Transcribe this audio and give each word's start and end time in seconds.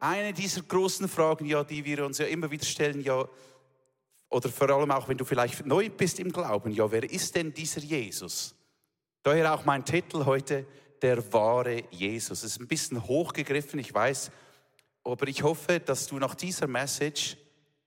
eine 0.00 0.32
dieser 0.32 0.62
großen 0.62 1.08
Fragen, 1.08 1.46
ja, 1.46 1.64
die 1.64 1.84
wir 1.84 2.04
uns 2.04 2.18
ja 2.18 2.26
immer 2.26 2.50
wieder 2.50 2.64
stellen, 2.64 3.00
ja, 3.02 3.26
oder 4.28 4.48
vor 4.48 4.68
allem 4.70 4.90
auch, 4.90 5.08
wenn 5.08 5.16
du 5.16 5.24
vielleicht 5.24 5.64
neu 5.66 5.88
bist 5.88 6.18
im 6.18 6.32
Glauben, 6.32 6.72
ja, 6.72 6.90
wer 6.90 7.08
ist 7.10 7.34
denn 7.36 7.54
dieser 7.54 7.80
Jesus? 7.80 8.54
Daher 9.22 9.54
auch 9.54 9.64
mein 9.64 9.84
Titel 9.84 10.24
heute, 10.24 10.66
der 11.02 11.32
wahre 11.32 11.84
Jesus. 11.90 12.42
Es 12.42 12.52
ist 12.52 12.60
ein 12.60 12.68
bisschen 12.68 13.06
hochgegriffen, 13.06 13.78
ich 13.78 13.92
weiß, 13.92 14.30
aber 15.04 15.28
ich 15.28 15.42
hoffe, 15.42 15.80
dass 15.80 16.06
du 16.06 16.18
nach 16.18 16.34
dieser 16.34 16.66
Message 16.66 17.36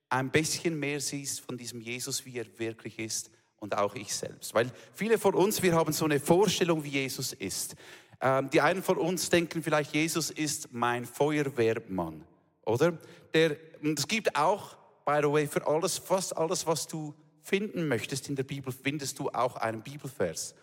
ein 0.10 0.32
bisschen 0.32 0.80
mehr 0.80 1.00
siehst 1.00 1.42
von 1.42 1.58
diesem 1.58 1.82
Jesus, 1.82 2.26
wie 2.26 2.38
er 2.38 2.46
wirklich 2.58 2.98
ist 3.00 3.30
und 3.58 3.78
auch 3.78 3.96
ich 3.96 4.14
selbst. 4.14 4.54
Weil 4.54 4.72
viele 4.94 5.18
von 5.18 5.36
uns, 5.36 5.62
wir 5.62 5.76
haben 5.76 5.94
so 5.94 6.06
eine 6.06 6.20
Vorstellung, 6.20 6.84
wie 6.84 6.90
Jesus 6.90 7.34
ist. 7.34 7.76
Ähm, 8.22 8.50
die 8.50 8.62
einen 8.62 8.84
von 8.84 8.98
uns 8.98 9.30
denken 9.30 9.64
vielleicht, 9.64 9.94
Jesus 9.94 10.30
ist 10.30 10.74
mein 10.74 11.06
Feuerwehrmann, 11.06 12.24
oder? 12.66 12.98
Der, 13.34 13.56
und 13.82 13.98
es 13.98 14.08
gibt 14.08 14.36
auch, 14.36 14.76
by 15.06 15.20
the 15.22 15.32
way, 15.32 15.48
für 15.48 15.66
alles, 15.66 15.98
fast 15.98 16.36
alles, 16.36 16.68
was 16.68 16.88
du 16.88 17.14
finden 17.42 17.88
möchtest 17.88 18.30
in 18.30 18.36
der 18.36 18.44
Bibel, 18.44 18.74
findest 18.74 19.20
du 19.20 19.30
auch 19.30 19.56
einen 19.56 19.82
Bibelvers. 19.82 20.54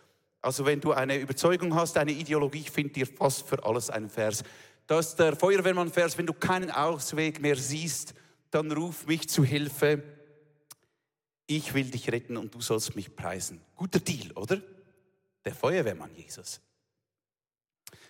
Also 0.42 0.66
wenn 0.66 0.80
du 0.80 0.92
eine 0.92 1.18
Überzeugung 1.18 1.74
hast, 1.74 1.96
eine 1.96 2.12
Ideologie, 2.12 2.62
findet 2.62 2.96
dir 2.96 3.06
fast 3.06 3.48
für 3.48 3.64
alles 3.64 3.90
einen 3.90 4.10
Vers. 4.10 4.44
Das 4.86 5.08
ist 5.08 5.16
der 5.16 5.34
Feuerwehrmann-Vers, 5.34 6.16
wenn 6.18 6.26
du 6.26 6.34
keinen 6.34 6.70
Ausweg 6.70 7.40
mehr 7.40 7.56
siehst, 7.56 8.14
dann 8.50 8.70
ruf 8.70 9.06
mich 9.06 9.28
zu 9.28 9.42
Hilfe. 9.42 10.02
Ich 11.46 11.74
will 11.74 11.90
dich 11.90 12.12
retten 12.12 12.36
und 12.36 12.54
du 12.54 12.60
sollst 12.60 12.94
mich 12.94 13.16
preisen. 13.16 13.60
Guter 13.74 13.98
Deal, 13.98 14.30
oder? 14.32 14.60
Der 15.44 15.54
Feuerwehrmann 15.54 16.14
Jesus. 16.14 16.60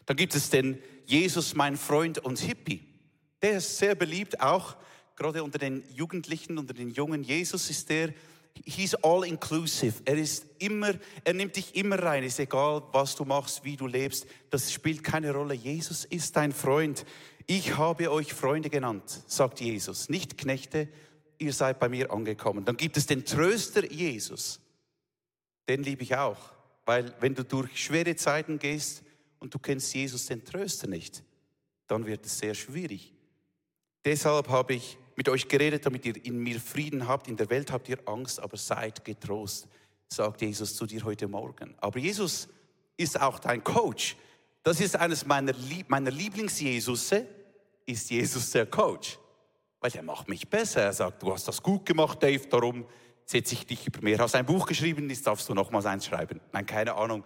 Dann 0.07 0.17
gibt 0.17 0.35
es 0.35 0.51
den 0.51 0.79
Jesus, 1.05 1.55
mein 1.55 1.77
Freund 1.77 2.19
und 2.19 2.39
Hippie. 2.39 2.83
Der 3.43 3.59
ist 3.59 3.79
sehr 3.79 3.95
beliebt, 3.95 4.41
auch 4.41 4.77
gerade 5.17 5.43
unter 5.43 5.59
den 5.59 5.83
Jugendlichen, 5.95 6.59
unter 6.59 6.75
den 6.75 6.91
Jungen. 6.91 7.23
Jesus 7.23 7.71
ist 7.71 7.89
der, 7.91 8.13
he's 8.65 8.95
all 8.95 9.25
inclusive. 9.25 9.95
Er 10.05 10.17
ist 10.17 10.47
immer, 10.59 10.95
er 11.25 11.35
nimmt 11.35 11.57
dich 11.57 11.75
immer 11.75 11.99
rein. 11.99 12.23
Ist 12.25 12.39
egal, 12.39 12.83
was 12.93 13.17
du 13.17 13.25
machst, 13.25 13.65
wie 13.65 13.77
du 13.77 13.87
lebst. 13.87 14.27
Das 14.51 14.73
spielt 14.73 15.05
keine 15.05 15.33
Rolle. 15.33 15.55
Jesus 15.55 16.05
ist 16.05 16.37
dein 16.37 16.53
Freund. 16.53 17.05
Ich 17.47 17.77
habe 17.77 18.11
euch 18.11 18.33
Freunde 18.33 18.71
genannt, 18.71 19.23
sagt 19.27 19.61
Jesus. 19.61 20.09
Nicht 20.09 20.37
Knechte, 20.37 20.89
ihr 21.39 21.53
seid 21.53 21.79
bei 21.79 21.89
mir 21.89 22.11
angekommen. 22.11 22.65
Dann 22.65 22.77
gibt 22.77 22.97
es 22.97 23.07
den 23.07 23.25
Tröster 23.25 23.91
Jesus. 23.91 24.61
Den 25.69 25.83
liebe 25.83 26.03
ich 26.03 26.17
auch. 26.17 26.53
Weil 26.85 27.15
wenn 27.21 27.35
du 27.35 27.45
durch 27.45 27.85
schwere 27.85 28.17
Zeiten 28.17 28.59
gehst, 28.59 29.03
und 29.39 29.55
du 29.55 29.59
kennst 29.59 29.95
Jesus, 29.95 30.27
den 30.27 30.45
Tröster, 30.45 30.87
nicht, 30.87 31.23
dann 31.87 32.07
wird 32.07 32.27
es 32.27 32.39
sehr 32.39 32.55
schwierig. 32.55 33.13
Deshalb 34.05 34.49
habe 34.49 34.75
ich 34.75 34.99
mit 35.17 35.29
euch 35.29 35.49
geredet, 35.49 35.87
damit 35.87 36.05
ihr 36.05 36.25
in 36.25 36.39
mir 36.39 36.61
Frieden 36.61 37.09
habt. 37.09 37.29
In 37.29 37.37
der 37.37 37.51
Welt 37.51 37.73
habt 37.73 37.89
ihr 37.89 37.99
Angst, 38.07 38.39
aber 38.39 38.57
seid 38.57 39.05
getrost, 39.05 39.67
sagt 40.09 40.43
Jesus 40.43 40.77
zu 40.77 40.87
dir 40.87 41.03
heute 41.05 41.27
Morgen. 41.27 41.75
Aber 41.79 41.99
Jesus 41.99 42.49
ist 42.97 43.21
auch 43.21 43.39
dein 43.39 43.65
Coach. 43.65 44.17
Das 44.63 44.81
ist 44.81 44.97
eines 44.97 45.27
meiner, 45.27 45.53
Lieb 45.53 45.89
meiner 45.89 46.11
Lieblings-Jesusse, 46.11 47.27
ist 47.87 48.11
Jesus 48.11 48.51
der 48.51 48.67
Coach. 48.67 49.19
Weil 49.81 49.93
er 49.95 50.03
macht 50.03 50.29
mich 50.29 50.49
besser. 50.49 50.83
Er 50.83 50.93
sagt, 50.93 51.23
du 51.23 51.33
hast 51.33 51.47
das 51.49 51.63
gut 51.63 51.87
gemacht, 51.87 52.23
Dave, 52.23 52.47
darum 52.49 52.85
setze 53.25 53.55
ich 53.55 53.67
dich 53.67 53.87
über 53.87 54.01
mir. 54.03 54.19
Hast 54.19 54.35
ein 54.35 54.47
Buch 54.47 54.67
geschrieben, 54.67 55.09
jetzt 55.11 55.27
darfst 55.27 55.49
du 55.49 55.55
nochmals 55.55 55.87
eins 55.87 56.07
schreiben. 56.07 56.41
Nein, 56.53 56.67
keine 56.67 56.95
Ahnung. 56.95 57.25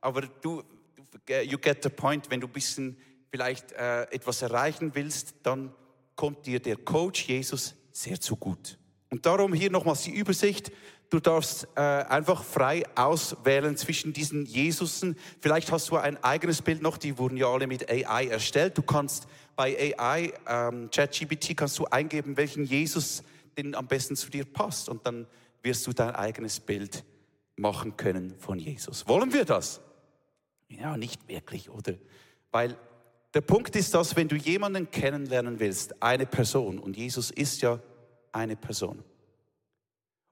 Aber 0.00 0.22
du, 0.22 0.62
you 1.44 1.58
get 1.58 1.82
the 1.82 1.88
point, 1.88 2.30
wenn 2.30 2.40
du 2.40 2.46
ein 2.46 2.52
bisschen 2.52 2.96
vielleicht 3.30 3.72
äh, 3.72 4.02
etwas 4.10 4.42
erreichen 4.42 4.90
willst, 4.94 5.34
dann 5.42 5.72
kommt 6.16 6.46
dir 6.46 6.60
der 6.60 6.76
Coach 6.76 7.26
Jesus 7.28 7.74
sehr 7.92 8.20
zu 8.20 8.36
gut. 8.36 8.78
Und 9.08 9.26
darum 9.26 9.52
hier 9.52 9.70
nochmals 9.70 10.02
die 10.02 10.12
Übersicht. 10.12 10.70
Du 11.08 11.18
darfst 11.18 11.66
äh, 11.74 11.80
einfach 11.80 12.44
frei 12.44 12.84
auswählen 12.94 13.76
zwischen 13.76 14.12
diesen 14.12 14.46
Jesusen. 14.46 15.16
Vielleicht 15.40 15.72
hast 15.72 15.90
du 15.90 15.96
ein 15.96 16.22
eigenes 16.22 16.62
Bild 16.62 16.82
noch, 16.82 16.98
die 16.98 17.18
wurden 17.18 17.36
ja 17.36 17.48
alle 17.48 17.66
mit 17.66 17.90
AI 17.90 18.28
erstellt. 18.28 18.78
Du 18.78 18.82
kannst 18.82 19.26
bei 19.56 19.96
AI, 19.98 20.32
ähm, 20.46 20.88
ChatGPT, 20.90 21.56
kannst 21.56 21.78
du 21.80 21.86
eingeben, 21.86 22.36
welchen 22.36 22.64
Jesus 22.64 23.24
denn 23.56 23.74
am 23.74 23.88
besten 23.88 24.14
zu 24.14 24.30
dir 24.30 24.44
passt. 24.44 24.88
Und 24.88 25.04
dann 25.04 25.26
wirst 25.62 25.84
du 25.88 25.92
dein 25.92 26.14
eigenes 26.14 26.60
Bild 26.60 27.04
machen 27.56 27.96
können 27.96 28.34
von 28.38 28.60
Jesus. 28.60 29.08
Wollen 29.08 29.32
wir 29.32 29.44
das? 29.44 29.80
Ja, 30.70 30.96
nicht 30.96 31.28
wirklich, 31.28 31.68
oder? 31.68 31.94
Weil 32.50 32.76
der 33.34 33.40
Punkt 33.42 33.76
ist, 33.76 33.94
dass 33.94 34.16
wenn 34.16 34.28
du 34.28 34.36
jemanden 34.36 34.90
kennenlernen 34.90 35.60
willst, 35.60 36.02
eine 36.02 36.26
Person, 36.26 36.78
und 36.78 36.96
Jesus 36.96 37.30
ist 37.30 37.60
ja 37.60 37.80
eine 38.32 38.56
Person, 38.56 39.02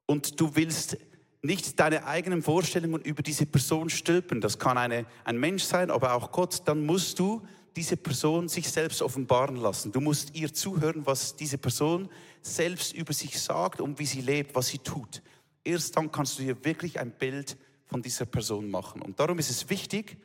und 0.07 0.41
du 0.41 0.55
willst 0.55 0.97
nicht 1.43 1.79
deine 1.79 2.07
eigenen 2.07 2.43
Vorstellungen 2.43 3.03
über 3.03 3.23
diese 3.23 3.47
Person 3.47 3.91
stülpen, 3.91 4.41
das 4.41 4.59
kann 4.59 4.79
eine, 4.79 5.07
ein 5.25 5.39
Mensch 5.39 5.65
sein, 5.65 5.91
aber 5.91 6.15
auch 6.15 6.33
Gott, 6.33 6.63
dann 6.67 6.87
musst 6.87 7.19
du 7.19 7.47
diese 7.77 7.97
Person 7.97 8.49
sich 8.49 8.69
selbst 8.69 9.03
offenbaren 9.03 9.57
lassen. 9.57 9.93
Du 9.93 10.01
musst 10.01 10.35
ihr 10.35 10.53
zuhören, 10.53 11.07
was 11.07 11.37
diese 11.37 11.59
Person 11.59 12.09
selbst 12.43 12.93
über 12.95 13.13
sich 13.13 13.39
sagt 13.41 13.81
und 13.81 13.99
wie 14.01 14.07
sie 14.07 14.21
lebt, 14.21 14.55
was 14.55 14.69
sie 14.69 14.79
tut. 14.79 15.23
Erst 15.63 15.97
dann 15.97 16.11
kannst 16.11 16.39
du 16.39 16.43
dir 16.43 16.65
wirklich 16.65 16.99
ein 16.99 17.13
Bild 17.13 17.57
von 17.85 18.03
dieser 18.03 18.27
Person 18.27 18.69
machen. 18.71 19.01
Und 19.03 19.21
darum 19.21 19.39
ist 19.39 19.51
es 19.51 19.71
wichtig, 19.71 20.17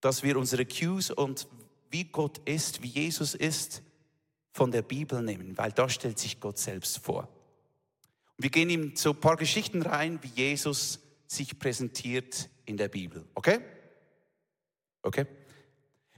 dass 0.00 0.22
wir 0.22 0.36
unsere 0.36 0.66
Cues 0.66 1.10
und 1.10 1.46
wie 1.90 2.04
Gott 2.04 2.38
ist, 2.44 2.82
wie 2.82 2.88
Jesus 2.88 3.34
ist, 3.34 3.82
von 4.52 4.70
der 4.70 4.82
Bibel 4.82 5.22
nehmen, 5.22 5.56
weil 5.56 5.72
da 5.72 5.88
stellt 5.88 6.18
sich 6.18 6.40
Gott 6.40 6.58
selbst 6.58 6.98
vor. 6.98 7.28
Und 8.36 8.42
wir 8.42 8.50
gehen 8.50 8.70
in 8.70 8.96
so 8.96 9.10
ein 9.10 9.20
paar 9.20 9.36
Geschichten 9.36 9.82
rein, 9.82 10.18
wie 10.22 10.28
Jesus 10.28 11.00
sich 11.26 11.58
präsentiert 11.58 12.48
in 12.64 12.76
der 12.76 12.88
Bibel. 12.88 13.24
Okay? 13.34 13.60
Okay? 15.02 15.26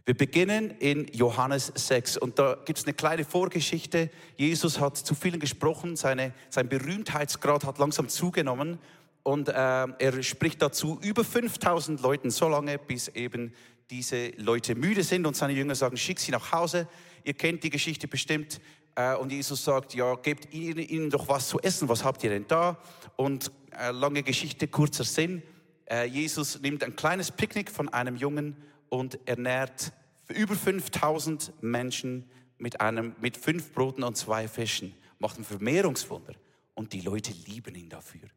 Wir 0.04 0.16
beginnen 0.16 0.72
in 0.78 1.06
Johannes 1.12 1.72
6 1.74 2.16
und 2.16 2.38
da 2.38 2.56
gibt 2.64 2.78
es 2.78 2.84
eine 2.84 2.94
kleine 2.94 3.24
Vorgeschichte. 3.24 4.10
Jesus 4.36 4.80
hat 4.80 4.96
zu 4.96 5.14
vielen 5.14 5.38
gesprochen, 5.38 5.94
seine, 5.94 6.34
sein 6.50 6.68
Berühmtheitsgrad 6.68 7.64
hat 7.64 7.78
langsam 7.78 8.08
zugenommen 8.08 8.78
und 9.22 9.48
äh, 9.48 9.52
er 9.52 10.22
spricht 10.22 10.60
dazu 10.62 10.98
über 11.02 11.24
5000 11.24 12.00
Leuten 12.00 12.30
so 12.30 12.48
lange, 12.48 12.78
bis 12.78 13.08
eben 13.08 13.52
diese 13.90 14.28
Leute 14.36 14.74
müde 14.74 15.02
sind 15.02 15.26
und 15.26 15.36
seine 15.36 15.52
Jünger 15.52 15.74
sagen, 15.74 15.96
schick 15.96 16.18
sie 16.18 16.32
nach 16.32 16.52
Hause. 16.52 16.88
Ihr 17.24 17.34
kennt 17.34 17.62
die 17.62 17.70
Geschichte 17.70 18.08
bestimmt. 18.08 18.60
Äh, 18.94 19.14
und 19.16 19.30
Jesus 19.30 19.64
sagt, 19.64 19.94
ja, 19.94 20.14
gebt 20.16 20.52
ihnen 20.52 21.10
doch 21.10 21.28
was 21.28 21.48
zu 21.48 21.60
essen. 21.60 21.88
Was 21.88 22.02
habt 22.02 22.24
ihr 22.24 22.30
denn 22.30 22.46
da? 22.48 22.78
Und 23.16 23.52
äh, 23.78 23.90
lange 23.90 24.22
Geschichte, 24.22 24.66
kurzer 24.66 25.04
Sinn. 25.04 25.42
Äh, 25.86 26.06
Jesus 26.06 26.60
nimmt 26.60 26.82
ein 26.82 26.96
kleines 26.96 27.30
Picknick 27.30 27.70
von 27.70 27.88
einem 27.90 28.16
Jungen 28.16 28.56
und 28.88 29.18
ernährt 29.26 29.92
über 30.28 30.54
5000 30.54 31.52
Menschen 31.62 32.28
mit, 32.58 32.80
einem, 32.80 33.14
mit 33.20 33.36
fünf 33.36 33.72
Broten 33.72 34.02
und 34.02 34.16
zwei 34.16 34.48
Fischen. 34.48 34.94
Macht 35.18 35.38
ein 35.38 35.44
Vermehrungswunder. 35.44 36.34
Und 36.74 36.92
die 36.92 37.00
Leute 37.00 37.32
lieben 37.46 37.74
ihn 37.74 37.88
dafür. 37.88 38.28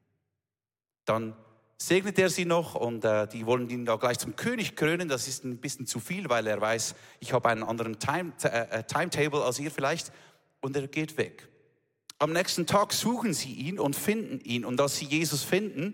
Dann 1.06 1.36
segnet 1.78 2.18
er 2.20 2.30
sie 2.30 2.46
noch 2.46 2.76
und 2.76 3.06
äh, 3.06 3.28
die 3.28 3.46
wollen 3.46 3.70
ihn 3.70 3.86
da 3.86 3.96
gleich 3.96 4.18
zum 4.20 4.36
König 4.36 4.76
krönen. 4.76 5.08
Das 5.08 5.28
ist 5.28 5.44
ein 5.44 5.58
bisschen 5.58 5.86
zu 5.86 6.00
viel, 6.00 6.30
weil 6.30 6.48
er 6.48 6.60
weiß, 6.60 6.96
ich 7.20 7.34
habe 7.34 7.50
einen 7.50 7.64
anderen 7.64 8.00
Time, 8.00 8.34
äh, 8.44 8.80
äh, 8.80 8.84
Timetable 8.84 9.44
als 9.44 9.60
ihr 9.60 9.72
vielleicht. 9.72 10.12
Und 10.62 10.76
er 10.76 10.88
geht 10.88 11.18
weg. 11.18 11.48
Am 12.18 12.32
nächsten 12.34 12.66
Tag 12.66 12.94
suchen 12.94 13.34
sie 13.34 13.54
ihn 13.54 13.78
und 13.78 13.96
finden 13.96 14.40
ihn. 14.40 14.66
Und 14.66 14.80
als 14.80 14.98
sie 14.98 15.06
Jesus 15.06 15.44
finden, 15.44 15.94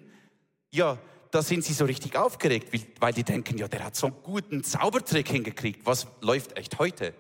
ja, 0.72 0.98
da 1.32 1.42
sind 1.42 1.64
sie 1.64 1.74
so 1.74 1.86
richtig 1.86 2.16
aufgeregt, 2.16 2.72
weil 3.00 3.14
die 3.14 3.24
denken, 3.24 3.58
ja, 3.58 3.68
der 3.68 3.86
hat 3.86 3.96
so 3.96 4.08
einen 4.08 4.18
guten 4.22 4.64
Zaubertrick 4.64 5.30
hingekriegt. 5.30 5.86
Was 5.86 6.08
läuft 6.22 6.58
echt 6.58 6.78
heute? 6.78 7.14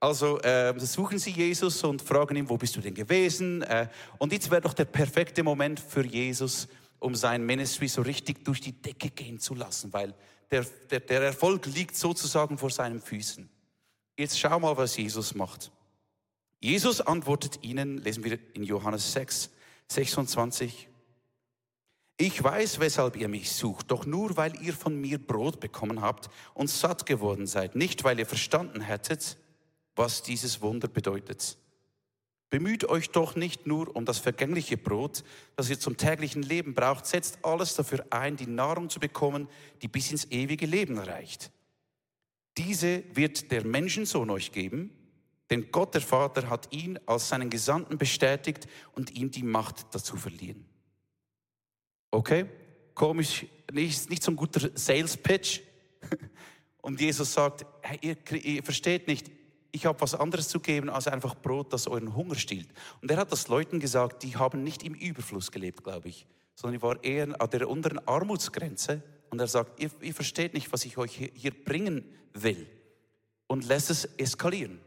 Also 0.00 0.40
äh, 0.40 0.78
suchen 0.80 1.18
sie 1.18 1.30
Jesus 1.30 1.82
und 1.84 2.02
fragen 2.02 2.36
ihn, 2.36 2.48
wo 2.48 2.56
bist 2.56 2.76
du 2.76 2.80
denn 2.80 2.94
gewesen? 2.94 3.62
Äh, 3.62 3.88
und 4.18 4.32
jetzt 4.32 4.50
wäre 4.50 4.60
doch 4.60 4.74
der 4.74 4.84
perfekte 4.84 5.42
Moment 5.42 5.80
für 5.80 6.04
Jesus, 6.04 6.68
um 6.98 7.14
sein 7.14 7.44
Ministry 7.44 7.88
so 7.88 8.02
richtig 8.02 8.44
durch 8.44 8.60
die 8.60 8.72
Decke 8.72 9.10
gehen 9.10 9.38
zu 9.38 9.54
lassen, 9.54 9.92
weil 9.92 10.14
der, 10.50 10.64
der, 10.90 11.00
der 11.00 11.22
Erfolg 11.22 11.66
liegt 11.66 11.96
sozusagen 11.96 12.58
vor 12.58 12.70
seinen 12.70 13.00
Füßen. 13.00 13.48
Jetzt 14.16 14.38
schau 14.38 14.60
mal, 14.60 14.76
was 14.76 14.96
Jesus 14.96 15.34
macht. 15.34 15.72
Jesus 16.60 17.00
antwortet 17.00 17.58
ihnen, 17.62 17.98
lesen 17.98 18.24
wir 18.24 18.38
in 18.54 18.62
Johannes 18.62 19.12
6, 19.12 19.50
26, 19.88 20.88
ich 22.16 22.42
weiß, 22.42 22.78
weshalb 22.78 23.16
ihr 23.16 23.28
mich 23.28 23.50
sucht, 23.50 23.90
doch 23.90 24.06
nur 24.06 24.36
weil 24.36 24.54
ihr 24.62 24.72
von 24.72 25.00
mir 25.00 25.18
Brot 25.18 25.58
bekommen 25.58 26.00
habt 26.00 26.30
und 26.54 26.70
satt 26.70 27.06
geworden 27.06 27.46
seid, 27.46 27.74
nicht 27.74 28.04
weil 28.04 28.18
ihr 28.20 28.26
verstanden 28.26 28.80
hättet, 28.80 29.36
was 29.96 30.22
dieses 30.22 30.60
Wunder 30.62 30.86
bedeutet. 30.86 31.58
Bemüht 32.54 32.88
euch 32.88 33.10
doch 33.10 33.34
nicht 33.34 33.66
nur 33.66 33.96
um 33.96 34.04
das 34.04 34.18
vergängliche 34.18 34.76
Brot, 34.76 35.24
das 35.56 35.70
ihr 35.70 35.80
zum 35.80 35.96
täglichen 35.96 36.40
Leben 36.40 36.72
braucht, 36.72 37.04
setzt 37.04 37.44
alles 37.44 37.74
dafür 37.74 38.06
ein, 38.10 38.36
die 38.36 38.46
Nahrung 38.46 38.88
zu 38.88 39.00
bekommen, 39.00 39.48
die 39.82 39.88
bis 39.88 40.12
ins 40.12 40.30
ewige 40.30 40.64
Leben 40.64 40.96
reicht. 41.00 41.50
Diese 42.56 43.02
wird 43.12 43.50
der 43.50 43.66
Menschensohn 43.66 44.30
euch 44.30 44.52
geben, 44.52 44.92
Denn 45.50 45.72
Gott 45.72 45.94
der 45.94 46.00
Vater 46.00 46.48
hat 46.48 46.72
ihn 46.72 46.96
als 47.06 47.28
seinen 47.28 47.50
Gesandten 47.50 47.98
bestätigt 47.98 48.68
und 48.92 49.10
ihm 49.10 49.32
die 49.32 49.42
Macht 49.42 49.92
dazu 49.92 50.16
verliehen. 50.16 50.64
Okay? 52.12 52.46
Komisch, 52.94 53.46
nicht, 53.72 54.08
nicht 54.10 54.22
so 54.22 54.30
ein 54.30 54.36
guter 54.36 54.70
Sales 54.76 55.16
Pitch. 55.16 55.60
Und 56.82 57.00
Jesus 57.00 57.32
sagt, 57.32 57.66
ihr, 58.00 58.16
ihr 58.32 58.62
versteht 58.62 59.08
nicht, 59.08 59.28
ich 59.74 59.86
habe 59.86 60.00
was 60.00 60.14
anderes 60.14 60.48
zu 60.48 60.60
geben 60.60 60.88
als 60.88 61.08
einfach 61.08 61.34
Brot, 61.34 61.72
das 61.72 61.88
euren 61.88 62.14
Hunger 62.14 62.36
stillt. 62.36 62.68
Und 63.02 63.10
er 63.10 63.16
hat 63.16 63.32
das 63.32 63.48
Leuten 63.48 63.80
gesagt, 63.80 64.22
die 64.22 64.36
haben 64.36 64.62
nicht 64.62 64.84
im 64.84 64.94
Überfluss 64.94 65.50
gelebt, 65.50 65.82
glaube 65.82 66.08
ich, 66.08 66.26
sondern 66.54 66.78
die 66.78 66.82
waren 66.82 67.00
eher 67.02 67.40
an 67.40 67.50
der 67.50 67.68
unteren 67.68 67.98
Armutsgrenze. 68.06 69.02
Und 69.30 69.40
er 69.40 69.48
sagt, 69.48 69.82
ihr, 69.82 69.90
ihr 70.00 70.14
versteht 70.14 70.54
nicht, 70.54 70.72
was 70.72 70.84
ich 70.84 70.96
euch 70.96 71.28
hier, 71.34 71.50
bringen 71.50 72.04
will. 72.34 72.68
Und 73.48 73.66
lässt 73.66 73.90
es 73.90 74.04
eskalieren. 74.16 74.78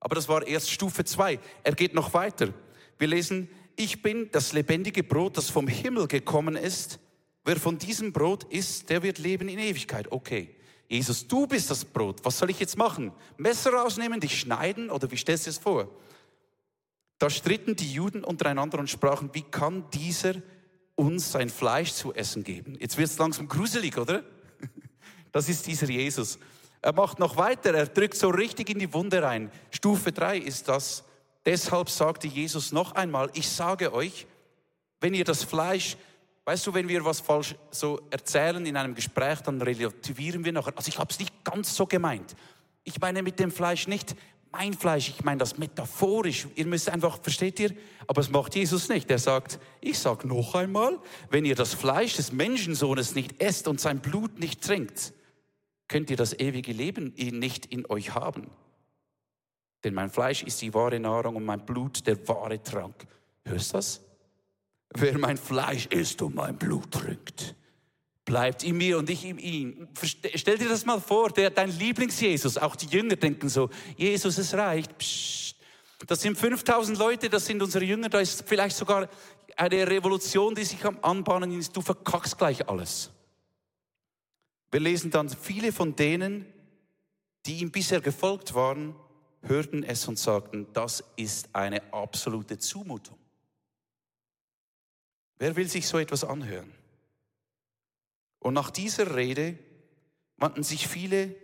Aber 0.00 0.14
das 0.14 0.26
war 0.26 0.46
erst 0.46 0.70
Stufe 0.70 1.04
zwei. 1.04 1.38
Er 1.62 1.74
geht 1.74 1.92
noch 1.92 2.14
weiter. 2.14 2.48
Wir 2.96 3.08
lesen, 3.08 3.50
ich 3.76 4.00
bin 4.00 4.30
das 4.32 4.54
lebendige 4.54 5.02
Brot, 5.02 5.36
das 5.36 5.50
vom 5.50 5.68
Himmel 5.68 6.08
gekommen 6.08 6.56
ist. 6.56 6.98
Wer 7.44 7.56
von 7.56 7.76
diesem 7.76 8.14
Brot 8.14 8.44
isst, 8.44 8.88
der 8.88 9.02
wird 9.02 9.18
leben 9.18 9.48
in 9.48 9.58
Ewigkeit. 9.58 10.10
Okay. 10.10 10.56
Jesus, 10.88 11.26
du 11.26 11.46
bist 11.46 11.70
das 11.70 11.84
Brot. 11.84 12.24
Was 12.24 12.38
soll 12.38 12.50
ich 12.50 12.60
jetzt 12.60 12.76
machen? 12.76 13.12
Messer 13.36 13.72
rausnehmen, 13.72 14.20
dich 14.20 14.38
schneiden 14.38 14.90
oder 14.90 15.10
wie 15.10 15.16
stellst 15.16 15.46
du 15.46 15.50
es 15.50 15.58
vor? 15.58 15.88
Da 17.18 17.30
stritten 17.30 17.76
die 17.76 17.92
Juden 17.92 18.24
untereinander 18.24 18.78
und 18.78 18.90
sprachen, 18.90 19.30
wie 19.32 19.42
kann 19.42 19.88
dieser 19.90 20.34
uns 20.94 21.32
sein 21.32 21.48
Fleisch 21.48 21.92
zu 21.92 22.12
essen 22.12 22.44
geben? 22.44 22.76
Jetzt 22.78 22.98
wird 22.98 23.08
es 23.08 23.18
langsam 23.18 23.48
gruselig, 23.48 23.98
oder? 23.98 24.22
Das 25.32 25.48
ist 25.48 25.66
dieser 25.66 25.88
Jesus. 25.88 26.38
Er 26.80 26.92
macht 26.92 27.18
noch 27.18 27.36
weiter, 27.36 27.74
er 27.74 27.86
drückt 27.86 28.14
so 28.14 28.28
richtig 28.28 28.70
in 28.70 28.78
die 28.78 28.92
Wunde 28.92 29.20
rein. 29.20 29.50
Stufe 29.72 30.12
3 30.12 30.38
ist 30.38 30.68
das. 30.68 31.02
Deshalb 31.44 31.90
sagte 31.90 32.28
Jesus 32.28 32.70
noch 32.70 32.92
einmal, 32.92 33.30
ich 33.34 33.48
sage 33.48 33.92
euch, 33.92 34.28
wenn 35.00 35.12
ihr 35.12 35.24
das 35.24 35.42
Fleisch, 35.42 35.96
weißt 36.44 36.66
du, 36.66 36.74
wenn 36.74 36.88
wir 36.88 37.04
was 37.04 37.20
falsch 37.20 37.54
so 37.70 38.00
erzählen 38.10 38.64
in 38.66 38.76
einem 38.76 38.94
Gespräch, 38.94 39.40
dann 39.40 39.60
relativieren 39.60 40.44
wir 40.44 40.52
nachher. 40.52 40.76
Also 40.76 40.88
ich 40.88 40.98
habe 40.98 41.10
es 41.10 41.18
nicht 41.18 41.44
ganz 41.44 41.74
so 41.74 41.86
gemeint. 41.86 42.34
Ich 42.84 43.00
meine 43.00 43.22
mit 43.22 43.38
dem 43.38 43.50
Fleisch 43.50 43.86
nicht 43.86 44.14
mein 44.54 44.74
Fleisch, 44.74 45.08
ich 45.08 45.24
meine 45.24 45.38
das 45.38 45.58
metaphorisch. 45.58 46.46
Ihr 46.54 46.66
müsst 46.66 46.88
einfach, 46.88 47.20
versteht 47.20 47.58
ihr? 47.58 47.74
Aber 48.06 48.20
es 48.20 48.30
macht 48.30 48.54
Jesus 48.54 48.88
nicht. 48.88 49.10
Er 49.10 49.18
sagt, 49.18 49.58
ich 49.80 49.98
sage 49.98 50.28
noch 50.28 50.54
einmal, 50.54 51.00
wenn 51.28 51.44
ihr 51.44 51.56
das 51.56 51.74
Fleisch 51.74 52.14
des 52.14 52.30
Menschensohnes 52.30 53.16
nicht 53.16 53.42
esst 53.42 53.66
und 53.66 53.80
sein 53.80 54.00
Blut 54.00 54.38
nicht 54.38 54.62
trinkt, 54.62 55.12
könnt 55.88 56.08
ihr 56.08 56.16
das 56.16 56.38
ewige 56.38 56.72
Leben 56.72 57.12
nicht 57.16 57.66
in 57.66 57.90
euch 57.90 58.14
haben. 58.14 58.48
Denn 59.82 59.92
mein 59.92 60.10
Fleisch 60.10 60.44
ist 60.44 60.62
die 60.62 60.72
wahre 60.72 61.00
Nahrung 61.00 61.34
und 61.34 61.44
mein 61.44 61.66
Blut 61.66 62.06
der 62.06 62.26
wahre 62.28 62.62
Trank. 62.62 62.94
Hörst 63.44 63.72
du 63.72 63.78
das? 63.78 64.00
Wer 64.96 65.18
mein 65.18 65.36
Fleisch 65.36 65.86
isst 65.86 66.22
und 66.22 66.34
mein 66.34 66.56
Blut 66.56 66.90
trinkt, 66.92 67.54
bleibt 68.24 68.62
in 68.62 68.76
mir 68.76 68.98
und 68.98 69.10
ich 69.10 69.24
in 69.24 69.38
ihm. 69.38 69.88
Stell 70.34 70.56
dir 70.56 70.68
das 70.68 70.86
mal 70.86 71.00
vor, 71.00 71.30
der, 71.30 71.50
dein 71.50 71.70
Lieblings-Jesus, 71.70 72.58
auch 72.58 72.76
die 72.76 72.86
Jünger 72.86 73.16
denken 73.16 73.48
so, 73.48 73.70
Jesus, 73.96 74.38
es 74.38 74.54
reicht. 74.54 74.96
Psst. 74.98 75.56
Das 76.06 76.20
sind 76.20 76.36
5000 76.36 76.98
Leute, 76.98 77.28
das 77.28 77.46
sind 77.46 77.62
unsere 77.62 77.84
Jünger, 77.84 78.08
da 78.08 78.20
ist 78.20 78.44
vielleicht 78.46 78.76
sogar 78.76 79.08
eine 79.56 79.86
Revolution, 79.86 80.54
die 80.54 80.64
sich 80.64 80.84
am 80.84 80.98
Anbahnen 81.02 81.52
ist. 81.58 81.76
Du 81.76 81.80
verkackst 81.80 82.36
gleich 82.36 82.68
alles. 82.68 83.10
Wir 84.70 84.80
lesen 84.80 85.10
dann, 85.10 85.28
viele 85.28 85.72
von 85.72 85.94
denen, 85.94 86.46
die 87.46 87.60
ihm 87.60 87.70
bisher 87.70 88.00
gefolgt 88.00 88.54
waren, 88.54 88.94
hörten 89.42 89.82
es 89.82 90.06
und 90.08 90.18
sagten, 90.18 90.66
das 90.72 91.04
ist 91.16 91.48
eine 91.52 91.92
absolute 91.92 92.58
Zumutung. 92.58 93.16
Wer 95.44 95.56
will 95.56 95.68
sich 95.68 95.86
so 95.86 95.98
etwas 95.98 96.24
anhören? 96.24 96.72
Und 98.38 98.54
nach 98.54 98.70
dieser 98.70 99.14
Rede 99.14 99.58
wandten 100.38 100.62
sich 100.62 100.88
viele, 100.88 101.36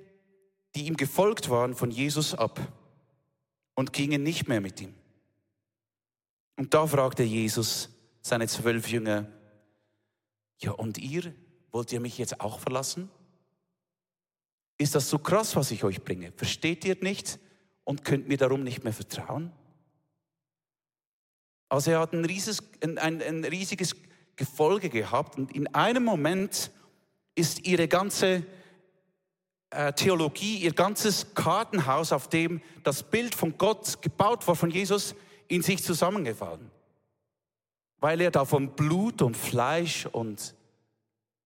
die 0.75 0.87
ihm 0.87 0.97
gefolgt 0.97 1.51
waren, 1.51 1.75
von 1.75 1.91
Jesus 1.91 2.33
ab 2.33 2.59
und 3.75 3.93
gingen 3.93 4.23
nicht 4.23 4.49
mehr 4.49 4.63
mit 4.63 4.81
ihm. 4.81 4.95
Und 6.57 6.73
da 6.73 6.87
fragte 6.87 7.25
Jesus 7.25 7.91
seine 8.23 8.49
zwölf 8.49 8.89
Jünger, 8.89 9.27
ja 10.57 10.71
und 10.71 10.97
ihr, 10.97 11.35
wollt 11.71 11.93
ihr 11.93 12.01
mich 12.01 12.17
jetzt 12.17 12.41
auch 12.41 12.59
verlassen? 12.59 13.11
Ist 14.79 14.95
das 14.95 15.11
so 15.11 15.19
krass, 15.19 15.57
was 15.57 15.73
ich 15.73 15.85
euch 15.85 16.03
bringe? 16.03 16.33
Versteht 16.33 16.87
ihr 16.87 16.97
nicht 17.03 17.39
und 17.85 18.03
könnt 18.03 18.29
mir 18.29 18.39
darum 18.39 18.65
nicht 18.65 18.83
mehr 18.83 18.95
vertrauen? 18.95 19.53
Also 21.71 21.93
er 21.93 22.01
hat 22.01 22.13
ein 22.13 22.25
riesiges, 22.25 22.63
ein, 22.83 22.99
ein 22.99 23.45
riesiges 23.45 23.97
Gefolge 24.37 24.91
gehabt 24.91 25.39
und 25.39 25.55
in 25.55 25.73
einem 25.75 26.05
Moment 26.05 26.71
ist 27.35 27.67
ihre 27.67 27.89
ganze 27.89 28.45
äh, 29.71 29.93
Theologie, 29.93 30.57
ihr 30.57 30.73
ganzes 30.73 31.33
Kartenhaus, 31.35 32.13
auf 32.13 32.29
dem 32.29 32.61
das 32.83 33.05
Bild 33.05 33.35
von 33.35 33.57
Gott 33.57 34.03
gebaut 34.03 34.47
war, 34.49 34.57
von 34.57 34.71
Jesus, 34.71 35.15
in 35.47 35.63
sich 35.63 35.83
zusammengefallen. 35.83 36.71
Weil 38.01 38.21
er 38.21 38.33
da 38.33 38.45
von 38.45 38.75
Blut 38.75 39.23
und 39.23 39.37
Fleisch 39.37 40.07
und 40.07 40.55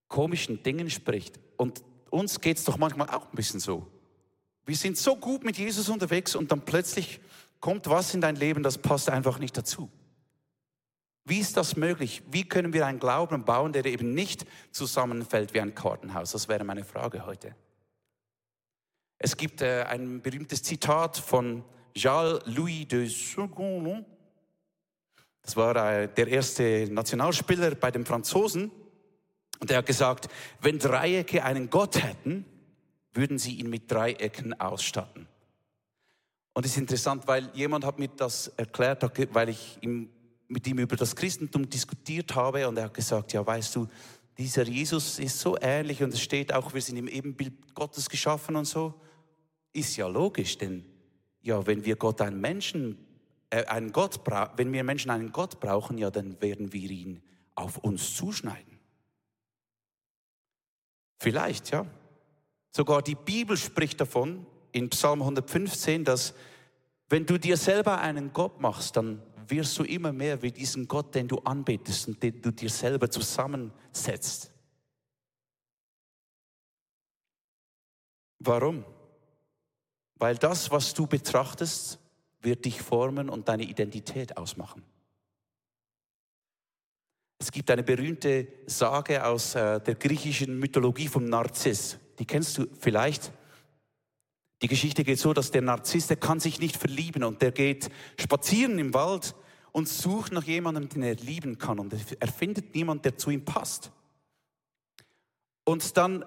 komischen 0.08 0.62
Dingen 0.62 0.88
spricht. 0.88 1.38
Und 1.56 1.82
uns 2.08 2.40
geht 2.40 2.56
es 2.56 2.64
doch 2.64 2.78
manchmal 2.78 3.10
auch 3.10 3.26
ein 3.26 3.36
bisschen 3.36 3.60
so. 3.60 3.86
Wir 4.64 4.76
sind 4.76 4.96
so 4.96 5.16
gut 5.16 5.44
mit 5.44 5.58
Jesus 5.58 5.90
unterwegs 5.90 6.34
und 6.34 6.50
dann 6.50 6.64
plötzlich 6.64 7.20
kommt 7.60 7.90
was 7.90 8.14
in 8.14 8.22
dein 8.22 8.36
Leben, 8.36 8.62
das 8.62 8.78
passt 8.78 9.10
einfach 9.10 9.38
nicht 9.38 9.56
dazu. 9.56 9.90
Wie 11.24 11.38
ist 11.38 11.56
das 11.56 11.76
möglich? 11.76 12.22
Wie 12.30 12.46
können 12.46 12.72
wir 12.72 12.86
einen 12.86 12.98
Glauben 12.98 13.44
bauen, 13.44 13.72
der 13.72 13.86
eben 13.86 14.12
nicht 14.12 14.44
zusammenfällt 14.70 15.54
wie 15.54 15.60
ein 15.60 15.74
Kartenhaus? 15.74 16.32
Das 16.32 16.48
wäre 16.48 16.64
meine 16.64 16.84
Frage 16.84 17.24
heute. 17.24 17.54
Es 19.18 19.36
gibt 19.36 19.62
äh, 19.62 19.84
ein 19.84 20.20
berühmtes 20.20 20.62
Zitat 20.62 21.16
von 21.16 21.64
Charles-Louis 21.94 22.88
de 22.88 23.06
Seconde. 23.06 24.04
Das 25.40 25.56
war 25.56 25.76
äh, 25.76 26.08
der 26.08 26.28
erste 26.28 26.88
Nationalspieler 26.90 27.74
bei 27.74 27.90
den 27.90 28.04
Franzosen. 28.04 28.70
Und 29.60 29.70
er 29.70 29.78
hat 29.78 29.86
gesagt, 29.86 30.28
wenn 30.60 30.78
Dreiecke 30.78 31.42
einen 31.42 31.70
Gott 31.70 32.02
hätten, 32.02 32.44
würden 33.14 33.38
sie 33.38 33.54
ihn 33.54 33.70
mit 33.70 33.90
Dreiecken 33.90 34.60
ausstatten. 34.60 35.26
Und 36.52 36.66
es 36.66 36.72
ist 36.72 36.78
interessant, 36.78 37.26
weil 37.26 37.50
jemand 37.54 37.84
hat 37.84 37.98
mir 37.98 38.08
das 38.08 38.48
erklärt, 38.48 39.02
weil 39.34 39.48
ich 39.48 39.78
mit 40.55 40.67
ihm 40.67 40.79
über 40.79 40.96
das 40.96 41.15
Christentum 41.15 41.69
diskutiert 41.69 42.34
habe 42.34 42.67
und 42.67 42.79
er 42.79 42.84
hat 42.84 42.94
gesagt, 42.94 43.32
ja 43.32 43.44
weißt 43.44 43.77
du, 43.77 43.89
dieser 44.39 44.65
Jesus 44.65 45.19
ist 45.19 45.39
so 45.39 45.58
ähnlich 45.61 46.03
und 46.03 46.15
es 46.15 46.20
steht 46.20 46.53
auch, 46.53 46.73
wir 46.73 46.81
sind 46.81 46.96
im 46.96 47.08
Ebenbild 47.08 47.75
Gottes 47.75 48.08
geschaffen 48.08 48.56
und 48.56 48.65
so. 48.65 48.94
Ist 49.73 49.96
ja 49.96 50.06
logisch, 50.06 50.56
denn 50.56 50.84
ja, 51.41 51.67
wenn 51.67 51.84
wir 51.84 51.96
Gott 51.96 52.20
einen 52.20 52.41
Menschen, 52.41 52.96
äh, 53.51 53.65
einen 53.67 53.93
Gott, 53.93 54.20
wenn 54.56 54.73
wir 54.73 54.82
Menschen 54.82 55.11
einen 55.11 55.31
Gott 55.31 55.61
brauchen, 55.61 55.99
ja, 55.99 56.11
dann 56.11 56.41
werden 56.41 56.73
wir 56.73 56.91
ihn 56.91 57.23
auf 57.55 57.79
uns 57.79 58.17
zuschneiden. 58.17 58.79
Vielleicht, 61.19 61.70
ja. 61.70 61.87
Sogar 62.70 63.03
die 63.03 63.15
Bibel 63.15 63.56
spricht 63.56 64.01
davon 64.01 64.46
in 64.73 64.91
Psalm 64.91 65.20
115, 65.20 66.05
dass 66.05 66.34
wenn 67.08 67.27
du 67.27 67.39
dir 67.39 67.56
selber 67.56 68.01
einen 68.01 68.32
Gott 68.32 68.61
machst, 68.61 68.96
dann 68.96 69.23
wirst 69.51 69.79
du 69.79 69.84
immer 69.84 70.13
mehr 70.13 70.41
wie 70.43 70.53
diesen 70.53 70.86
Gott, 70.89 71.15
den 71.15 71.29
du 71.29 71.39
anbetest 71.39 72.08
und 72.08 72.22
den 72.22 72.41
du 72.41 72.51
dir 72.51 72.70
selber 72.70 73.10
zusammensetzt. 73.10 74.51
Warum? 78.39 78.84
Weil 80.17 80.36
das, 80.36 80.70
was 80.70 80.94
du 80.94 81.06
betrachtest, 81.06 81.98
wird 82.41 82.65
dich 82.65 82.81
formen 82.81 83.29
und 83.29 83.48
deine 83.48 83.65
Identität 83.65 84.36
ausmachen. 84.36 84.82
Es 87.39 87.51
gibt 87.51 87.70
eine 87.70 87.82
berühmte 87.82 88.46
Sage 88.67 89.24
aus 89.24 89.55
äh, 89.55 89.81
der 89.81 89.96
griechischen 89.96 90.58
Mythologie 90.58 91.08
vom 91.08 91.24
Narziss. 91.24 91.98
Die 92.19 92.24
kennst 92.24 92.58
du 92.58 92.67
vielleicht. 92.79 93.32
Die 94.64 94.68
Geschichte 94.68 95.04
geht 95.04 95.18
so, 95.18 95.34
dass 95.34 95.50
der 95.50 95.60
Narziss, 95.60 96.06
der 96.06 96.16
kann 96.16 96.40
sich 96.40 96.58
nicht 96.58 96.78
verlieben 96.78 97.22
und 97.22 97.42
der 97.42 97.52
geht 97.52 97.90
spazieren 98.18 98.78
im 98.78 98.94
Wald 98.94 99.34
und 99.72 99.90
sucht 99.90 100.32
nach 100.32 100.44
jemandem, 100.44 100.88
den 100.88 101.02
er 101.02 101.16
lieben 101.16 101.58
kann 101.58 101.78
und 101.78 101.92
er 101.92 102.28
findet 102.28 102.74
niemanden, 102.74 103.02
der 103.02 103.18
zu 103.18 103.28
ihm 103.28 103.44
passt. 103.44 103.92
Und 105.64 105.98
dann 105.98 106.24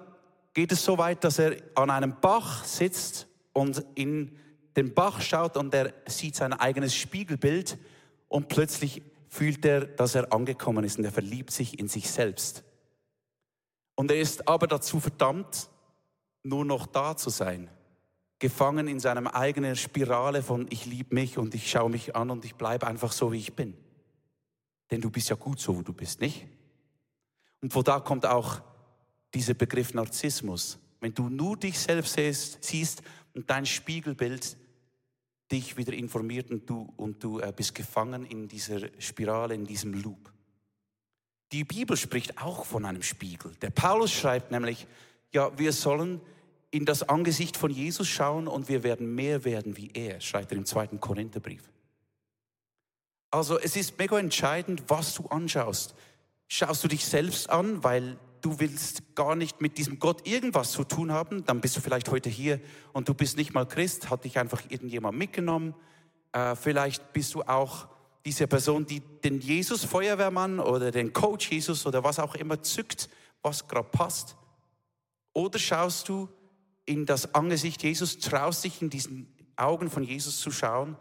geht 0.54 0.70
es 0.70 0.84
so 0.84 0.98
weit, 0.98 1.24
dass 1.24 1.40
er 1.40 1.56
an 1.74 1.90
einem 1.90 2.20
Bach 2.20 2.64
sitzt 2.64 3.26
und 3.54 3.84
in 3.96 4.38
den 4.76 4.94
Bach 4.94 5.20
schaut 5.20 5.56
und 5.56 5.74
er 5.74 5.92
sieht 6.06 6.36
sein 6.36 6.52
eigenes 6.52 6.94
Spiegelbild 6.94 7.76
und 8.28 8.46
plötzlich 8.46 9.02
fühlt 9.26 9.64
er, 9.64 9.84
dass 9.84 10.14
er 10.14 10.32
angekommen 10.32 10.84
ist 10.84 10.96
und 10.96 11.04
er 11.04 11.10
verliebt 11.10 11.50
sich 11.50 11.76
in 11.80 11.88
sich 11.88 12.08
selbst. 12.08 12.62
Und 13.96 14.12
er 14.12 14.20
ist 14.20 14.46
aber 14.46 14.68
dazu 14.68 15.00
verdammt, 15.00 15.68
nur 16.44 16.64
noch 16.64 16.86
da 16.86 17.16
zu 17.16 17.30
sein. 17.30 17.68
Gefangen 18.38 18.88
in 18.88 19.00
seiner 19.00 19.34
eigenen 19.34 19.76
Spirale 19.76 20.42
von 20.42 20.66
ich 20.70 20.86
liebe 20.86 21.14
mich 21.14 21.38
und 21.38 21.54
ich 21.54 21.70
schaue 21.70 21.90
mich 21.90 22.14
an 22.14 22.30
und 22.30 22.44
ich 22.44 22.54
bleibe 22.54 22.86
einfach 22.86 23.12
so, 23.12 23.32
wie 23.32 23.38
ich 23.38 23.54
bin. 23.54 23.74
Denn 24.90 25.00
du 25.00 25.10
bist 25.10 25.28
ja 25.28 25.36
gut 25.36 25.60
so, 25.60 25.78
wie 25.78 25.84
du 25.84 25.92
bist, 25.92 26.20
nicht? 26.20 26.46
Und 27.60 27.72
von 27.72 27.84
da 27.84 28.00
kommt 28.00 28.24
auch 28.24 28.60
dieser 29.34 29.54
Begriff 29.54 29.92
Narzissmus. 29.92 30.78
Wenn 31.00 31.14
du 31.14 31.28
nur 31.28 31.56
dich 31.56 31.78
selbst 31.78 32.18
siehst, 32.60 33.02
und 33.38 33.48
dein 33.48 33.66
Spiegelbild 33.66 34.56
dich 35.52 35.76
wieder 35.76 35.92
informiert 35.92 36.50
und 36.50 36.68
du, 36.68 36.92
und 36.96 37.22
du 37.22 37.38
äh, 37.38 37.52
bist 37.54 37.72
gefangen 37.72 38.26
in 38.26 38.48
dieser 38.48 38.80
Spirale, 38.98 39.54
in 39.54 39.64
diesem 39.64 39.94
Loop. 39.94 40.32
Die 41.52 41.62
Bibel 41.62 41.96
spricht 41.96 42.42
auch 42.42 42.66
von 42.66 42.84
einem 42.84 43.02
Spiegel. 43.02 43.54
Der 43.62 43.70
Paulus 43.70 44.12
schreibt 44.12 44.50
nämlich, 44.50 44.88
ja, 45.32 45.56
wir 45.56 45.72
sollen 45.72 46.20
in 46.70 46.84
das 46.84 47.08
Angesicht 47.08 47.56
von 47.56 47.70
Jesus 47.70 48.08
schauen 48.08 48.46
und 48.46 48.68
wir 48.68 48.82
werden 48.82 49.14
mehr 49.14 49.44
werden 49.44 49.76
wie 49.76 49.90
er, 49.94 50.20
schreibt 50.20 50.52
er 50.52 50.58
im 50.58 50.66
zweiten 50.66 51.00
Korintherbrief. 51.00 51.62
Also 53.30 53.58
es 53.58 53.76
ist 53.76 53.98
mega 53.98 54.18
entscheidend, 54.18 54.84
was 54.88 55.14
du 55.14 55.26
anschaust. 55.26 55.94
Schaust 56.46 56.82
du 56.84 56.88
dich 56.88 57.04
selbst 57.04 57.50
an, 57.50 57.84
weil 57.84 58.18
du 58.40 58.58
willst 58.60 59.14
gar 59.14 59.34
nicht 59.34 59.60
mit 59.60 59.78
diesem 59.78 59.98
Gott 59.98 60.26
irgendwas 60.26 60.72
zu 60.72 60.84
tun 60.84 61.12
haben, 61.12 61.44
dann 61.44 61.60
bist 61.60 61.76
du 61.76 61.80
vielleicht 61.80 62.10
heute 62.10 62.30
hier 62.30 62.60
und 62.92 63.08
du 63.08 63.14
bist 63.14 63.36
nicht 63.36 63.52
mal 63.52 63.66
Christ, 63.66 64.10
hat 64.10 64.24
dich 64.24 64.38
einfach 64.38 64.62
irgendjemand 64.68 65.18
mitgenommen. 65.18 65.74
Äh, 66.32 66.54
vielleicht 66.54 67.12
bist 67.12 67.34
du 67.34 67.42
auch 67.42 67.88
diese 68.24 68.46
Person, 68.46 68.86
die 68.86 69.00
den 69.00 69.40
Jesus 69.40 69.84
Feuerwehrmann 69.84 70.60
oder 70.60 70.90
den 70.90 71.12
Coach 71.12 71.50
Jesus 71.50 71.86
oder 71.86 72.04
was 72.04 72.18
auch 72.18 72.34
immer 72.34 72.62
zückt, 72.62 73.08
was 73.42 73.66
gerade 73.66 73.88
passt. 73.90 74.36
Oder 75.32 75.58
schaust 75.58 76.08
du 76.08 76.28
in 76.88 77.04
das 77.04 77.34
Angesicht 77.34 77.82
Jesus, 77.82 78.18
traust 78.18 78.64
dich 78.64 78.80
in 78.80 78.88
diesen 78.88 79.30
Augen 79.56 79.90
von 79.90 80.02
Jesus 80.02 80.40
zu 80.40 80.50
schauen, 80.50 80.96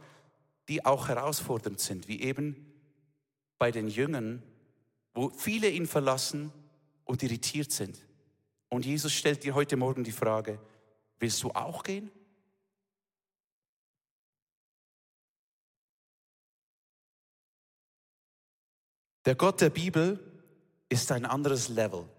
die 0.67 0.85
auch 0.85 1.07
herausfordernd 1.07 1.79
sind, 1.79 2.09
wie 2.09 2.21
eben 2.21 2.73
bei 3.57 3.71
den 3.71 3.87
Jüngern, 3.87 4.43
wo 5.13 5.29
viele 5.29 5.69
ihn 5.69 5.87
verlassen 5.87 6.51
und 7.05 7.23
irritiert 7.23 7.71
sind. 7.71 8.03
Und 8.67 8.85
Jesus 8.85 9.13
stellt 9.13 9.45
dir 9.45 9.55
heute 9.55 9.77
Morgen 9.77 10.03
die 10.03 10.11
Frage, 10.11 10.59
willst 11.19 11.41
du 11.41 11.51
auch 11.51 11.83
gehen? 11.83 12.11
Der 19.23 19.35
Gott 19.35 19.61
der 19.61 19.69
Bibel 19.69 20.19
ist 20.89 21.13
ein 21.13 21.25
anderes 21.25 21.69
Level. 21.69 22.09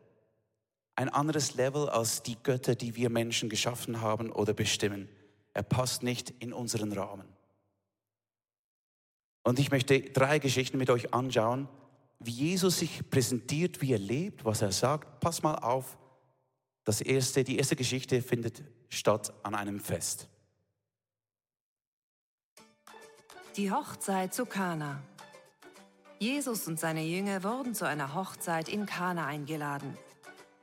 Ein 0.99 1.11
anderes 1.11 1.55
Level 1.55 1.89
als 1.89 2.25
die 2.25 2.37
Götter, 2.43 2.75
die 2.75 2.97
wir 2.97 3.09
Menschen 3.09 3.49
geschaffen 3.49 4.01
haben 4.01 4.33
oder 4.33 4.53
bestimmen. 4.53 5.09
Er 5.55 5.63
passt 5.63 6.03
nicht 6.03 6.31
in 6.41 6.53
unseren 6.53 6.91
Rahmen. 6.91 7.29
Und 9.45 9.61
ich 9.61 9.71
möchte 9.71 10.01
drei 10.01 10.41
Geschichten 10.41 10.77
mit 10.77 10.91
euch 10.91 11.15
anschauen, 11.15 11.69
wie 12.19 12.33
Jesus 12.33 12.81
sich 12.81 13.09
präsentiert, 13.11 13.81
wie 13.81 13.93
er 13.93 14.01
lebt, 14.01 14.45
was 14.45 14.61
er 14.61 14.73
sagt. 14.73 15.21
Pass 15.21 15.45
mal 15.45 15.55
auf, 15.55 15.97
das 16.83 17.01
erste, 17.01 17.45
die 17.45 17.59
erste 17.59 17.77
Geschichte 17.77 18.21
findet 18.21 18.65
statt 18.89 19.33
an 19.45 19.55
einem 19.55 19.79
Fest. 19.79 20.29
Die 23.57 23.71
Hochzeit 23.71 24.35
zu 24.35 24.47
Kana. 24.47 25.01
Jesus 26.19 26.67
und 26.67 26.81
seine 26.81 27.05
Jünger 27.05 27.45
wurden 27.45 27.77
zu 27.77 27.87
einer 27.87 28.17
Hochzeit 28.17 28.69
in 28.69 28.85
Kana 28.85 29.27
eingeladen. 29.27 29.97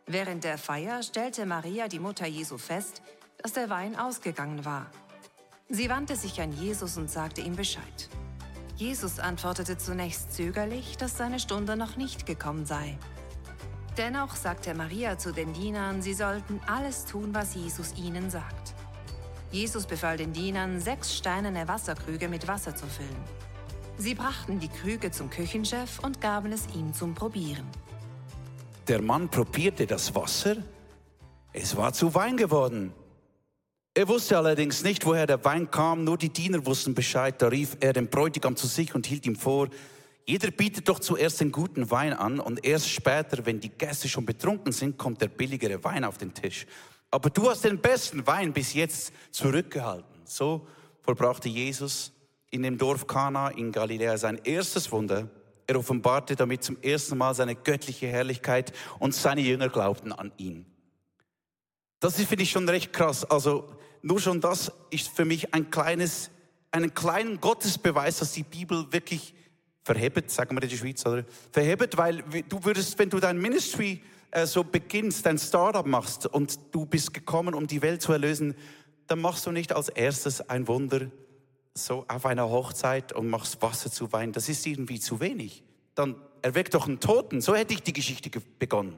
Während 0.07 0.43
der 0.43 0.59
Feier 0.59 1.01
stellte 1.01 1.47
Maria, 1.47 1.87
die 1.87 1.99
Mutter 1.99 2.27
Jesu, 2.27 2.59
fest, 2.59 3.01
dass 3.41 3.53
der 3.53 3.69
Wein 3.71 3.95
ausgegangen 3.95 4.63
war. 4.63 4.85
Sie 5.67 5.89
wandte 5.89 6.15
sich 6.15 6.39
an 6.41 6.51
Jesus 6.51 6.97
und 6.97 7.09
sagte 7.09 7.41
ihm 7.41 7.55
Bescheid. 7.55 8.09
Jesus 8.75 9.17
antwortete 9.19 9.77
zunächst 9.77 10.33
zögerlich, 10.33 10.97
dass 10.97 11.17
seine 11.17 11.39
Stunde 11.39 11.75
noch 11.75 11.95
nicht 11.95 12.27
gekommen 12.27 12.67
sei. 12.67 12.99
Dennoch 13.97 14.35
sagte 14.35 14.75
Maria 14.75 15.17
zu 15.17 15.31
den 15.31 15.53
Dienern, 15.53 16.01
sie 16.03 16.13
sollten 16.13 16.59
alles 16.67 17.05
tun, 17.05 17.33
was 17.33 17.55
Jesus 17.55 17.95
ihnen 17.95 18.29
sagt. 18.29 18.75
Jesus 19.51 19.87
befahl 19.87 20.17
den 20.17 20.33
Dienern, 20.33 20.81
sechs 20.81 21.15
steinerne 21.15 21.67
Wasserkrüge 21.67 22.27
mit 22.27 22.47
Wasser 22.47 22.75
zu 22.75 22.85
füllen. 22.85 23.23
Sie 23.97 24.13
brachten 24.13 24.59
die 24.59 24.67
Krüge 24.67 25.09
zum 25.09 25.29
Küchenchef 25.29 25.99
und 25.99 26.19
gaben 26.19 26.51
es 26.51 26.67
ihm 26.75 26.93
zum 26.93 27.15
Probieren. 27.15 27.65
Der 28.87 29.01
Mann 29.01 29.29
probierte 29.29 29.87
das 29.87 30.13
Wasser. 30.13 30.57
Es 31.53 31.75
war 31.75 31.93
zu 31.93 32.13
Wein 32.13 32.37
geworden. 32.37 32.93
Er 33.95 34.07
wusste 34.07 34.37
allerdings 34.37 34.83
nicht, 34.83 35.05
woher 35.05 35.25
der 35.25 35.43
Wein 35.43 35.71
kam, 35.71 36.03
nur 36.03 36.17
die 36.17 36.29
Diener 36.29 36.65
wussten 36.65 36.93
Bescheid. 36.93 37.41
Da 37.41 37.47
rief 37.47 37.77
er 37.79 37.93
den 37.93 38.09
Bräutigam 38.09 38.55
zu 38.55 38.67
sich 38.67 38.93
und 38.93 39.07
hielt 39.07 39.25
ihm 39.25 39.35
vor, 39.35 39.69
jeder 40.27 40.51
bietet 40.51 40.89
doch 40.89 40.99
zuerst 40.99 41.39
den 41.39 41.51
guten 41.51 41.89
Wein 41.91 42.11
an 42.13 42.39
und 42.39 42.65
erst 42.65 42.89
später, 42.89 43.45
wenn 43.45 43.59
die 43.59 43.69
Gäste 43.69 44.09
schon 44.09 44.25
betrunken 44.25 44.71
sind, 44.71 44.97
kommt 44.97 45.21
der 45.21 45.27
billigere 45.27 45.83
Wein 45.83 46.03
auf 46.03 46.17
den 46.17 46.33
Tisch. 46.33 46.65
Aber 47.11 47.29
du 47.29 47.49
hast 47.49 47.63
den 47.63 47.79
besten 47.79 48.25
Wein 48.25 48.51
bis 48.51 48.73
jetzt 48.73 49.13
zurückgehalten. 49.31 50.21
So 50.25 50.67
vollbrachte 51.01 51.47
Jesus 51.47 52.11
in 52.49 52.63
dem 52.63 52.77
Dorf 52.77 53.05
Kana 53.05 53.49
in 53.49 53.71
Galiläa 53.71 54.17
sein 54.17 54.39
erstes 54.43 54.91
Wunder. 54.91 55.29
Er 55.67 55.79
offenbarte 55.79 56.35
damit 56.35 56.63
zum 56.63 56.77
ersten 56.81 57.17
Mal 57.17 57.33
seine 57.33 57.55
göttliche 57.55 58.07
Herrlichkeit 58.07 58.71
und 58.99 59.15
seine 59.15 59.41
Jünger 59.41 59.69
glaubten 59.69 60.11
an 60.11 60.31
ihn. 60.37 60.65
Das 61.99 62.15
finde 62.15 62.43
ich 62.43 62.51
schon 62.51 62.69
recht 62.69 62.93
krass. 62.93 63.25
Also 63.25 63.67
nur 64.01 64.19
schon 64.19 64.41
das 64.41 64.71
ist 64.91 65.09
für 65.09 65.25
mich 65.25 65.53
ein 65.53 65.71
kleines, 65.71 66.29
einen 66.71 66.93
kleinen 66.93 67.41
Gottesbeweis, 67.41 68.19
dass 68.19 68.33
die 68.33 68.43
Bibel 68.43 68.91
wirklich 68.91 69.33
verhebt, 69.83 70.29
sagen 70.29 70.55
wir 70.55 70.61
in 70.61 70.69
der 70.69 70.77
Schweiz, 70.77 71.05
oder? 71.05 71.25
Verhebt, 71.51 71.97
weil 71.97 72.23
du 72.47 72.63
würdest, 72.63 72.97
wenn 72.99 73.09
du 73.09 73.19
dein 73.19 73.39
Ministry 73.39 74.03
äh, 74.31 74.45
so 74.45 74.63
beginnst, 74.63 75.25
dein 75.25 75.37
Startup 75.37 75.85
machst 75.85 76.27
und 76.27 76.59
du 76.71 76.85
bist 76.85 77.13
gekommen, 77.13 77.53
um 77.53 77.67
die 77.67 77.81
Welt 77.81 78.01
zu 78.01 78.11
erlösen, 78.11 78.55
dann 79.07 79.21
machst 79.21 79.45
du 79.45 79.51
nicht 79.51 79.73
als 79.73 79.89
erstes 79.89 80.47
ein 80.49 80.67
Wunder 80.67 81.07
so 81.77 82.05
auf 82.07 82.25
einer 82.25 82.49
Hochzeit 82.49 83.13
und 83.13 83.29
machst 83.29 83.61
Wasser 83.61 83.91
zu 83.91 84.11
Wein. 84.13 84.31
Das 84.31 84.49
ist 84.49 84.65
irgendwie 84.65 84.99
zu 84.99 85.19
wenig. 85.19 85.63
Dann 85.93 86.15
erweckt 86.41 86.73
doch 86.73 86.87
einen 86.87 86.99
Toten. 86.99 87.41
So 87.41 87.53
hätte 87.53 87.73
ich 87.73 87.83
die 87.83 87.93
Geschichte 87.93 88.31
begonnen. 88.57 88.97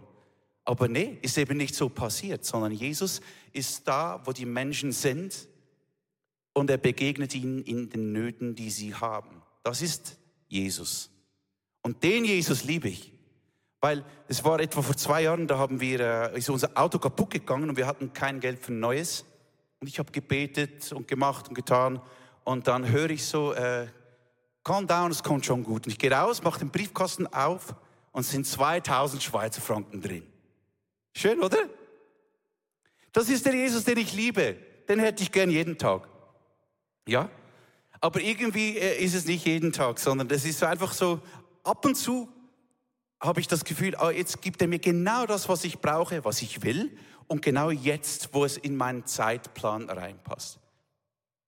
Aber 0.64 0.88
nee, 0.88 1.18
ist 1.22 1.38
eben 1.38 1.58
nicht 1.58 1.76
so 1.76 1.90
passiert, 1.90 2.46
sondern 2.46 2.72
Jesus 2.72 3.22
ist 3.54 3.88
da, 3.88 4.22
wo 4.26 4.32
die 4.32 4.46
Menschen 4.46 4.92
sind 4.92 5.48
und 6.54 6.70
er 6.70 6.78
begegnet 6.78 7.34
ihnen 7.36 7.64
in 7.64 7.90
den 7.90 8.12
Nöten, 8.12 8.54
die 8.54 8.70
sie 8.70 8.94
haben. 8.94 9.42
Das 9.64 9.82
ist 9.82 10.18
Jesus. 10.48 11.10
Und 11.82 12.04
den 12.04 12.26
Jesus 12.26 12.64
liebe 12.64 12.90
ich. 12.90 13.14
Weil 13.80 14.04
es 14.28 14.44
war 14.44 14.60
etwa 14.60 14.82
vor 14.82 14.98
zwei 14.98 15.24
Jahren, 15.24 15.48
da 15.48 15.58
haben 15.58 15.80
wir, 15.80 16.00
äh, 16.00 16.38
ist 16.38 16.50
unser 16.50 16.72
Auto 16.76 17.00
kaputt 17.00 17.30
gegangen 17.30 17.70
und 17.70 17.78
wir 17.78 17.88
hatten 17.88 18.12
kein 18.12 18.40
Geld 18.40 18.60
für 18.60 18.74
ein 18.74 18.80
neues. 18.80 19.24
Und 19.80 19.88
ich 19.88 20.00
habe 20.00 20.12
gebetet 20.12 20.92
und 20.92 21.08
gemacht 21.08 21.48
und 21.48 21.54
getan. 21.54 22.02
Und 22.48 22.70
dann 22.70 22.88
höre 22.88 23.10
ich 23.10 23.26
so, 23.26 23.52
äh, 23.52 23.88
calm 24.64 24.88
down, 24.88 25.12
es 25.12 25.22
kommt 25.22 25.46
schon 25.46 25.66
gut. 25.66 25.86
Und 25.86 25.92
ich 25.92 26.00
gehe 26.00 26.10
raus, 26.10 26.42
mache 26.44 26.60
den 26.60 26.70
Briefkasten 26.70 27.28
auf 27.28 27.76
und 28.14 28.24
sind 28.24 28.48
2000 28.48 29.22
Schweizer 29.22 29.60
Franken 29.60 30.02
drin. 30.02 30.26
Schön, 31.14 31.44
oder? 31.44 31.58
Das 33.12 33.28
ist 33.28 33.46
der 33.46 33.54
Jesus, 33.54 33.84
den 33.84 33.98
ich 33.98 34.14
liebe. 34.14 34.56
Den 34.88 35.00
hätte 35.00 35.24
ich 35.24 35.34
gern 35.34 35.52
jeden 35.52 35.78
Tag. 35.78 36.08
Ja? 37.06 37.30
Aber 38.00 38.22
irgendwie 38.22 38.78
äh, 38.78 39.04
ist 39.04 39.14
es 39.14 39.26
nicht 39.26 39.46
jeden 39.46 39.74
Tag, 39.74 40.00
sondern 40.00 40.30
das 40.30 40.46
ist 40.46 40.64
einfach 40.64 40.94
so, 40.94 41.20
ab 41.66 41.84
und 41.84 41.96
zu 41.96 42.30
habe 43.20 43.42
ich 43.42 43.50
das 43.50 43.66
Gefühl, 43.66 43.98
oh, 44.02 44.10
jetzt 44.10 44.42
gibt 44.42 44.62
er 44.62 44.70
mir 44.70 44.80
genau 44.80 45.26
das, 45.26 45.50
was 45.50 45.66
ich 45.66 45.80
brauche, 45.80 46.24
was 46.24 46.42
ich 46.42 46.64
will 46.64 46.98
und 47.28 47.42
genau 47.42 47.72
jetzt, 47.72 48.34
wo 48.34 48.46
es 48.46 48.56
in 48.56 48.78
meinen 48.78 49.06
Zeitplan 49.06 49.90
reinpasst. 49.90 50.62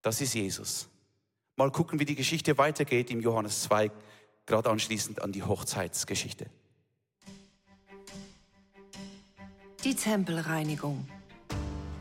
Das 0.02 0.20
ist 0.20 0.34
Jesus. 0.34 0.89
Mal 1.60 1.72
gucken, 1.72 2.00
wie 2.00 2.06
die 2.06 2.16
Geschichte 2.16 2.58
weitergeht 2.58 3.12
im 3.12 3.20
Johannes 3.20 3.64
2, 3.64 3.92
gerade 4.46 4.70
anschließend 4.70 5.22
an 5.22 5.34
die 5.34 5.44
Hochzeitsgeschichte. 5.44 6.46
Die 9.84 9.94
Tempelreinigung. 9.94 11.06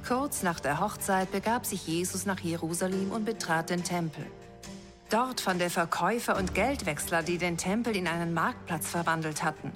Kurz 0.06 0.44
nach 0.44 0.60
der 0.60 0.78
Hochzeit 0.78 1.32
begab 1.32 1.66
sich 1.66 1.88
Jesus 1.88 2.24
nach 2.24 2.38
Jerusalem 2.38 3.10
und 3.10 3.24
betrat 3.24 3.70
den 3.70 3.82
Tempel. 3.82 4.24
Dort 5.10 5.40
fand 5.40 5.60
er 5.60 5.70
Verkäufer 5.70 6.36
und 6.36 6.54
Geldwechsler, 6.54 7.24
die 7.24 7.38
den 7.38 7.56
Tempel 7.56 7.96
in 7.96 8.06
einen 8.06 8.32
Marktplatz 8.32 8.86
verwandelt 8.86 9.42
hatten. 9.42 9.72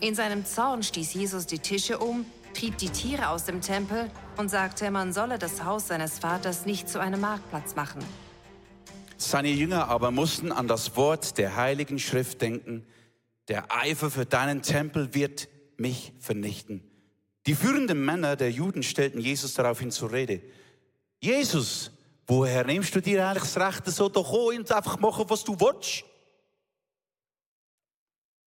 In 0.00 0.14
seinem 0.14 0.44
Zorn 0.44 0.82
stieß 0.82 1.14
Jesus 1.14 1.46
die 1.46 1.60
Tische 1.60 1.96
um, 1.96 2.26
trieb 2.52 2.76
die 2.76 2.90
Tiere 2.90 3.30
aus 3.30 3.44
dem 3.44 3.62
Tempel 3.62 4.10
und 4.36 4.50
sagte, 4.50 4.90
man 4.90 5.14
solle 5.14 5.38
das 5.38 5.64
Haus 5.64 5.88
seines 5.88 6.18
Vaters 6.18 6.66
nicht 6.66 6.90
zu 6.90 7.00
einem 7.00 7.22
Marktplatz 7.22 7.74
machen. 7.74 8.04
Seine 9.30 9.48
Jünger 9.48 9.88
aber 9.88 10.10
mussten 10.10 10.52
an 10.52 10.68
das 10.68 10.96
Wort 10.96 11.38
der 11.38 11.56
heiligen 11.56 11.98
Schrift 11.98 12.40
denken, 12.42 12.86
der 13.48 13.74
Eifer 13.74 14.10
für 14.10 14.26
deinen 14.26 14.62
Tempel 14.62 15.14
wird 15.14 15.48
mich 15.76 16.12
vernichten. 16.18 16.82
Die 17.46 17.54
führenden 17.54 18.04
Männer 18.04 18.36
der 18.36 18.50
Juden 18.50 18.82
stellten 18.82 19.20
Jesus 19.20 19.54
daraufhin 19.54 19.90
zur 19.90 20.12
Rede. 20.12 20.40
Jesus, 21.20 21.90
woher 22.26 22.64
nimmst 22.64 22.94
du 22.94 23.00
dir 23.00 23.26
eigentlich 23.26 23.52
das 23.52 23.58
Recht, 23.58 23.86
so 23.86 24.08
doch 24.08 24.32
und 24.32 24.70
einfach 24.72 24.98
machen, 24.98 25.24
was 25.28 25.44
du 25.44 25.58
willst? 25.60 26.04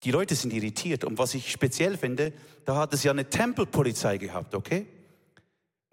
Die 0.04 0.10
Leute 0.10 0.34
sind 0.34 0.52
irritiert. 0.52 1.04
Und 1.04 1.18
was 1.18 1.34
ich 1.34 1.50
speziell 1.50 1.96
finde, 1.96 2.32
da 2.64 2.76
hat 2.76 2.94
es 2.94 3.02
ja 3.02 3.10
eine 3.10 3.28
Tempelpolizei 3.28 4.18
gehabt, 4.18 4.54
okay? 4.54 4.86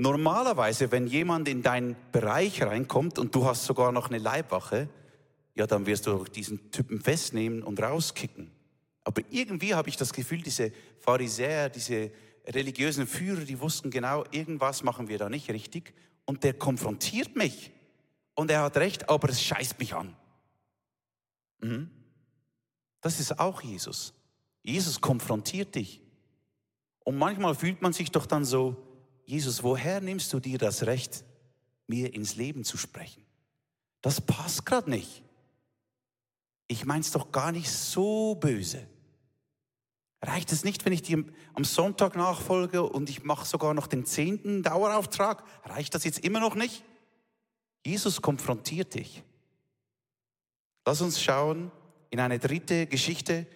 Normalerweise, 0.03 0.91
wenn 0.91 1.07
jemand 1.07 1.47
in 1.47 1.63
deinen 1.63 1.95
Bereich 2.11 2.61
reinkommt 2.61 3.17
und 3.19 3.33
du 3.33 3.45
hast 3.45 3.63
sogar 3.63 3.93
noch 3.93 4.09
eine 4.09 4.17
Leibwache, 4.17 4.89
ja, 5.55 5.65
dann 5.65 5.85
wirst 5.85 6.07
du 6.07 6.25
diesen 6.25 6.71
Typen 6.71 6.99
festnehmen 6.99 7.63
und 7.63 7.81
rauskicken. 7.81 8.51
Aber 9.05 9.21
irgendwie 9.29 9.73
habe 9.73 9.87
ich 9.87 9.95
das 9.95 10.11
Gefühl, 10.11 10.41
diese 10.41 10.73
Pharisäer, 10.99 11.69
diese 11.69 12.11
religiösen 12.45 13.07
Führer, 13.07 13.45
die 13.45 13.61
wussten 13.61 13.91
genau, 13.91 14.25
irgendwas 14.31 14.83
machen 14.83 15.07
wir 15.07 15.17
da 15.19 15.29
nicht 15.29 15.49
richtig. 15.49 15.93
Und 16.25 16.43
der 16.43 16.53
konfrontiert 16.53 17.37
mich. 17.37 17.71
Und 18.35 18.51
er 18.51 18.63
hat 18.63 18.75
recht, 18.75 19.07
aber 19.09 19.29
es 19.29 19.41
scheißt 19.41 19.79
mich 19.79 19.93
an. 19.93 20.17
Mhm. 21.61 21.89
Das 22.99 23.21
ist 23.21 23.39
auch 23.39 23.61
Jesus. 23.61 24.13
Jesus 24.63 24.99
konfrontiert 24.99 25.75
dich. 25.75 26.01
Und 27.05 27.17
manchmal 27.17 27.55
fühlt 27.55 27.81
man 27.81 27.93
sich 27.93 28.11
doch 28.11 28.25
dann 28.25 28.43
so, 28.43 28.75
Jesus, 29.25 29.63
woher 29.63 30.01
nimmst 30.01 30.31
du 30.33 30.39
dir 30.39 30.57
das 30.57 30.85
Recht, 30.85 31.23
mir 31.87 32.13
ins 32.13 32.35
Leben 32.35 32.63
zu 32.63 32.77
sprechen? 32.77 33.25
Das 34.01 34.19
passt 34.19 34.65
gerade 34.65 34.89
nicht. 34.89 35.23
Ich 36.67 36.85
mein's 36.85 37.11
doch 37.11 37.31
gar 37.31 37.51
nicht 37.51 37.71
so 37.71 38.35
böse. 38.35 38.85
Reicht 40.21 40.51
es 40.51 40.63
nicht, 40.63 40.85
wenn 40.85 40.93
ich 40.93 41.01
dir 41.01 41.23
am 41.53 41.65
Sonntag 41.65 42.15
nachfolge 42.15 42.83
und 42.83 43.09
ich 43.09 43.23
mache 43.23 43.45
sogar 43.45 43.73
noch 43.73 43.87
den 43.87 44.05
zehnten 44.05 44.63
Dauerauftrag? 44.63 45.43
Reicht 45.65 45.93
das 45.95 46.05
jetzt 46.05 46.19
immer 46.19 46.39
noch 46.39 46.55
nicht? 46.55 46.83
Jesus 47.85 48.21
konfrontiert 48.21 48.93
dich. 48.93 49.23
Lass 50.85 51.01
uns 51.01 51.21
schauen 51.21 51.71
in 52.09 52.19
eine 52.19 52.39
dritte 52.39 52.87
Geschichte, 52.87 53.47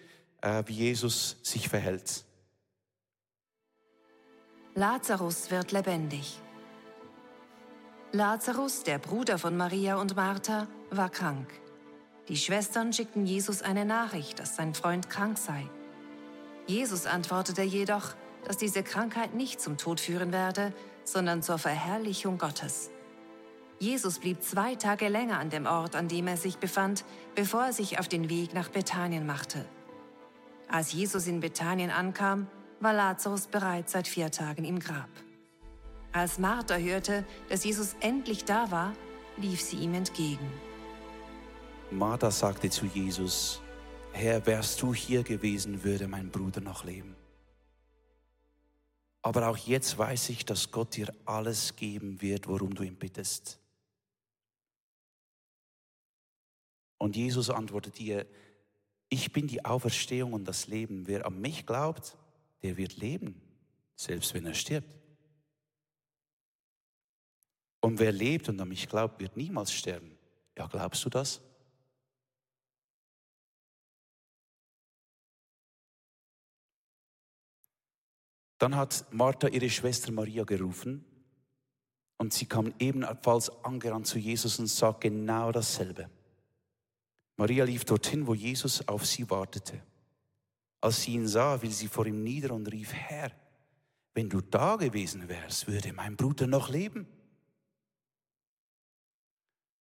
äh, 0.42 0.62
wie 0.66 0.74
Jesus 0.74 1.38
sich 1.42 1.68
verhält. 1.68 2.24
Lazarus 4.78 5.50
wird 5.50 5.72
lebendig. 5.72 6.40
Lazarus, 8.12 8.84
der 8.84 9.00
Bruder 9.00 9.36
von 9.36 9.56
Maria 9.56 9.96
und 9.96 10.14
Martha, 10.14 10.68
war 10.90 11.08
krank. 11.08 11.48
Die 12.28 12.36
Schwestern 12.36 12.92
schickten 12.92 13.26
Jesus 13.26 13.60
eine 13.60 13.84
Nachricht, 13.84 14.38
dass 14.38 14.54
sein 14.54 14.74
Freund 14.74 15.10
krank 15.10 15.36
sei. 15.36 15.68
Jesus 16.68 17.06
antwortete 17.06 17.62
jedoch, 17.62 18.14
dass 18.44 18.56
diese 18.56 18.84
Krankheit 18.84 19.34
nicht 19.34 19.60
zum 19.60 19.78
Tod 19.78 19.98
führen 19.98 20.30
werde, 20.30 20.72
sondern 21.02 21.42
zur 21.42 21.58
Verherrlichung 21.58 22.38
Gottes. 22.38 22.90
Jesus 23.80 24.20
blieb 24.20 24.44
zwei 24.44 24.76
Tage 24.76 25.08
länger 25.08 25.40
an 25.40 25.50
dem 25.50 25.66
Ort, 25.66 25.96
an 25.96 26.06
dem 26.06 26.28
er 26.28 26.36
sich 26.36 26.58
befand, 26.58 27.04
bevor 27.34 27.64
er 27.64 27.72
sich 27.72 27.98
auf 27.98 28.06
den 28.06 28.30
Weg 28.30 28.54
nach 28.54 28.68
Bethanien 28.68 29.26
machte. 29.26 29.64
Als 30.68 30.92
Jesus 30.92 31.26
in 31.26 31.40
Bethanien 31.40 31.90
ankam, 31.90 32.46
war 32.80 32.92
Lazarus 32.92 33.46
bereits 33.46 33.92
seit 33.92 34.08
vier 34.08 34.30
Tagen 34.30 34.64
im 34.64 34.78
Grab. 34.78 35.08
Als 36.12 36.38
Martha 36.38 36.76
hörte, 36.76 37.24
dass 37.48 37.64
Jesus 37.64 37.94
endlich 38.00 38.44
da 38.44 38.70
war, 38.70 38.92
lief 39.36 39.60
sie 39.60 39.76
ihm 39.76 39.94
entgegen. 39.94 40.50
Martha 41.90 42.30
sagte 42.30 42.70
zu 42.70 42.86
Jesus, 42.86 43.60
Herr, 44.12 44.44
wärst 44.46 44.82
du 44.82 44.92
hier 44.94 45.22
gewesen, 45.22 45.84
würde 45.84 46.08
mein 46.08 46.30
Bruder 46.30 46.60
noch 46.60 46.84
leben. 46.84 47.14
Aber 49.22 49.48
auch 49.48 49.56
jetzt 49.56 49.98
weiß 49.98 50.30
ich, 50.30 50.44
dass 50.44 50.70
Gott 50.70 50.96
dir 50.96 51.12
alles 51.24 51.76
geben 51.76 52.20
wird, 52.22 52.48
worum 52.48 52.74
du 52.74 52.82
ihn 52.82 52.96
bittest. 52.96 53.58
Und 56.98 57.16
Jesus 57.16 57.50
antwortet 57.50 58.00
ihr, 58.00 58.26
ich 59.08 59.32
bin 59.32 59.46
die 59.46 59.64
Auferstehung 59.64 60.32
und 60.32 60.44
das 60.44 60.66
Leben. 60.66 61.06
Wer 61.06 61.26
an 61.26 61.40
mich 61.40 61.64
glaubt, 61.64 62.16
der 62.62 62.76
wird 62.76 62.96
leben, 62.96 63.40
selbst 63.96 64.34
wenn 64.34 64.46
er 64.46 64.54
stirbt. 64.54 64.88
Und 67.80 67.98
wer 67.98 68.12
lebt 68.12 68.48
und 68.48 68.60
an 68.60 68.68
mich 68.68 68.88
glaubt, 68.88 69.20
wird 69.20 69.36
niemals 69.36 69.72
sterben. 69.72 70.18
Ja, 70.56 70.66
glaubst 70.66 71.04
du 71.04 71.08
das? 71.08 71.40
Dann 78.58 78.74
hat 78.74 79.06
Martha 79.12 79.46
ihre 79.48 79.70
Schwester 79.70 80.10
Maria 80.10 80.42
gerufen 80.42 81.04
und 82.16 82.32
sie 82.32 82.46
kam 82.46 82.74
ebenfalls 82.80 83.50
angerannt 83.64 84.08
zu 84.08 84.18
Jesus 84.18 84.58
und 84.58 84.66
sagte 84.66 85.08
genau 85.08 85.52
dasselbe. 85.52 86.10
Maria 87.36 87.64
lief 87.64 87.84
dorthin, 87.84 88.26
wo 88.26 88.34
Jesus 88.34 88.86
auf 88.88 89.06
sie 89.06 89.30
wartete. 89.30 89.80
Als 90.80 91.02
sie 91.02 91.14
ihn 91.14 91.26
sah, 91.26 91.58
fiel 91.58 91.72
sie 91.72 91.88
vor 91.88 92.06
ihm 92.06 92.22
nieder 92.22 92.52
und 92.52 92.70
rief, 92.70 92.92
Herr, 92.92 93.32
wenn 94.14 94.28
du 94.28 94.40
da 94.40 94.76
gewesen 94.76 95.28
wärst, 95.28 95.66
würde 95.66 95.92
mein 95.92 96.16
Bruder 96.16 96.46
noch 96.46 96.68
leben. 96.68 97.06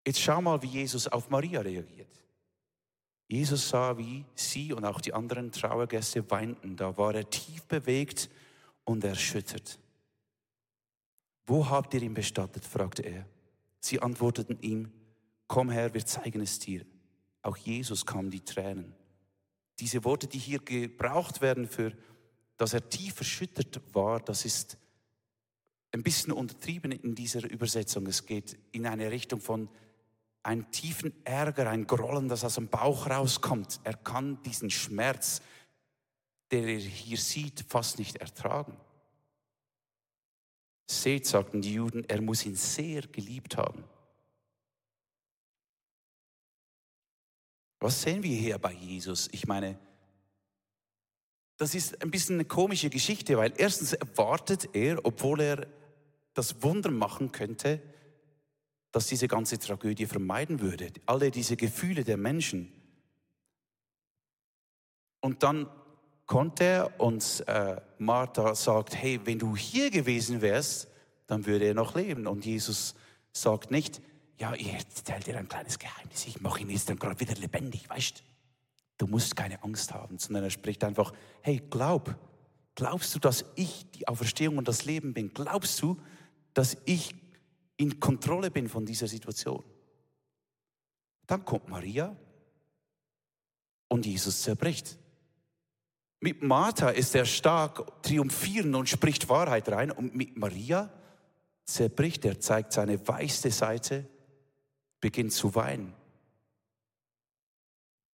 Jetzt 0.06 0.22
schau 0.22 0.42
mal, 0.42 0.62
wie 0.62 0.68
Jesus 0.68 1.08
auf 1.08 1.30
Maria 1.30 1.62
reagiert. 1.62 2.24
Jesus 3.28 3.70
sah, 3.70 3.98
wie 3.98 4.26
sie 4.36 4.72
und 4.74 4.86
auch 4.86 5.02
die 5.02 5.14
anderen 5.14 5.52
Trauergäste 5.52 6.30
weinten. 6.32 6.78
Da 6.78 6.98
war 6.98 7.14
er 7.14 7.30
tief 7.30 7.66
bewegt 7.66 8.30
und 8.86 9.04
erschüttert. 9.04 9.80
Wo 11.46 11.70
habt 11.70 11.94
ihr 11.94 12.02
ihn 12.02 12.14
bestattet? 12.14 12.64
fragte 12.64 13.04
er. 13.04 13.26
Sie 13.80 14.02
antworteten 14.02 14.60
ihm, 14.62 14.92
komm 15.48 15.70
her, 15.70 15.94
wir 15.94 16.06
zeigen 16.06 16.42
es 16.42 16.60
dir. 16.60 16.86
Auch 17.42 17.58
Jesus 17.58 18.06
kam 18.06 18.30
die 18.30 18.44
Tränen. 18.44 18.94
Diese 19.80 20.04
Worte, 20.04 20.28
die 20.28 20.40
hier 20.40 20.60
gebraucht 20.60 21.42
werden 21.42 21.68
für, 21.68 21.94
dass 22.58 22.74
er 22.74 22.90
tief 22.90 23.20
erschüttert 23.20 23.82
war, 23.94 24.20
das 24.20 24.46
ist 24.46 24.78
ein 25.92 26.04
bisschen 26.04 26.34
untertrieben 26.34 26.92
in 26.92 27.16
dieser 27.16 27.50
Übersetzung. 27.50 28.08
Es 28.08 28.26
geht 28.26 28.58
in 28.72 28.86
eine 28.88 29.12
Richtung 29.12 29.40
von 29.40 29.70
einem 30.44 30.70
tiefen 30.72 31.14
Ärger, 31.26 31.70
ein 31.70 31.88
Grollen, 31.88 32.30
das 32.30 32.44
aus 32.44 32.56
dem 32.56 32.70
Bauch 32.70 33.08
rauskommt. 33.10 33.80
Er 33.84 33.96
kann 33.96 34.42
diesen 34.44 34.70
Schmerz, 34.70 35.42
der 36.52 36.64
er 36.64 36.80
hier 36.80 37.18
sieht, 37.18 37.66
fast 37.68 38.00
nicht 38.00 38.18
ertragen. 38.18 38.78
Seht, 40.90 41.28
sagten 41.28 41.62
die 41.62 41.74
Juden, 41.74 42.06
er 42.08 42.22
muss 42.22 42.46
ihn 42.46 42.56
sehr 42.56 43.02
geliebt 43.02 43.58
haben. 43.58 43.84
Was 47.80 48.02
sehen 48.02 48.24
wir 48.24 48.36
hier 48.36 48.58
bei 48.58 48.74
Jesus? 48.74 49.30
Ich 49.32 49.48
meine, 49.48 49.78
das 51.58 51.76
ist 51.76 52.02
ein 52.02 52.12
bisschen 52.12 52.36
eine 52.36 52.46
komische 52.46 52.90
Geschichte, 52.90 53.38
weil 53.38 53.54
erstens 53.58 53.94
erwartet 53.94 54.70
er, 54.74 55.04
obwohl 55.06 55.42
er 55.42 55.68
das 56.34 56.62
Wunder 56.62 56.92
machen 56.92 57.32
könnte, 57.32 57.82
dass 58.92 59.08
diese 59.08 59.28
ganze 59.28 59.60
Tragödie 59.60 60.06
vermeiden 60.06 60.62
würde. 60.62 60.92
Alle 61.06 61.32
diese 61.32 61.58
Gefühle 61.58 62.04
der 62.04 62.18
Menschen. 62.18 62.72
Und 65.20 65.44
dann 65.44 65.68
konnte 66.26 66.64
er 66.64 67.00
und 67.00 67.44
äh, 67.48 67.82
Martha 67.98 68.54
sagt, 68.54 68.96
hey, 68.96 69.20
wenn 69.26 69.40
du 69.40 69.56
hier 69.56 69.90
gewesen 69.90 70.42
wärst, 70.42 70.88
dann 71.26 71.46
würde 71.46 71.66
er 71.66 71.74
noch 71.74 71.96
leben. 71.96 72.28
Und 72.28 72.46
Jesus 72.46 72.96
sagt 73.34 73.72
nicht, 73.72 74.02
ja, 74.38 74.54
ich 74.54 74.72
erzähle 74.72 75.20
dir 75.20 75.38
ein 75.38 75.48
kleines 75.48 75.80
Geheimnis, 75.80 76.28
ich 76.28 76.42
mache 76.42 76.62
ihn 76.62 76.70
jetzt 76.70 76.90
dann 76.90 77.00
gerade 77.00 77.20
wieder 77.20 77.36
lebendig, 77.36 77.90
weißt 77.90 78.24
du? 78.98 79.08
musst 79.08 79.36
keine 79.36 79.62
Angst 79.64 79.94
haben, 79.94 80.18
sondern 80.18 80.44
er 80.44 80.50
spricht 80.50 80.84
einfach, 80.84 81.14
hey, 81.42 81.62
glaub, 81.70 82.16
glaubst 82.76 83.14
du, 83.14 83.20
dass 83.20 83.46
ich 83.56 83.90
die 83.92 84.08
Auferstehung 84.08 84.58
und 84.58 84.68
das 84.68 84.86
Leben 84.86 85.14
bin? 85.14 85.34
Glaubst 85.34 85.82
du, 85.82 85.98
dass 86.54 86.78
ich 86.86 87.14
in 87.78 88.00
Kontrolle 88.00 88.50
bin 88.50 88.68
von 88.70 88.86
dieser 88.86 89.08
Situation? 89.08 89.64
Dann 91.28 91.46
kommt 91.46 91.68
Maria 91.68 92.16
und 93.88 94.06
Jesus 94.06 94.42
zerbricht. 94.42 94.98
Mit 96.20 96.42
Martha 96.42 96.90
ist 96.90 97.14
er 97.14 97.26
stark, 97.26 98.02
triumphierend 98.02 98.76
und 98.76 98.90
spricht 98.90 99.30
Wahrheit 99.30 99.70
rein. 99.70 99.92
Und 99.92 100.16
mit 100.16 100.36
Maria 100.38 100.92
zerbricht 101.66 102.26
er, 102.26 102.40
zeigt 102.40 102.74
seine 102.74 103.06
weiße 103.08 103.52
Seite, 103.52 104.08
beginnt 105.08 105.32
zu 105.32 105.56
weinen. 105.56 105.94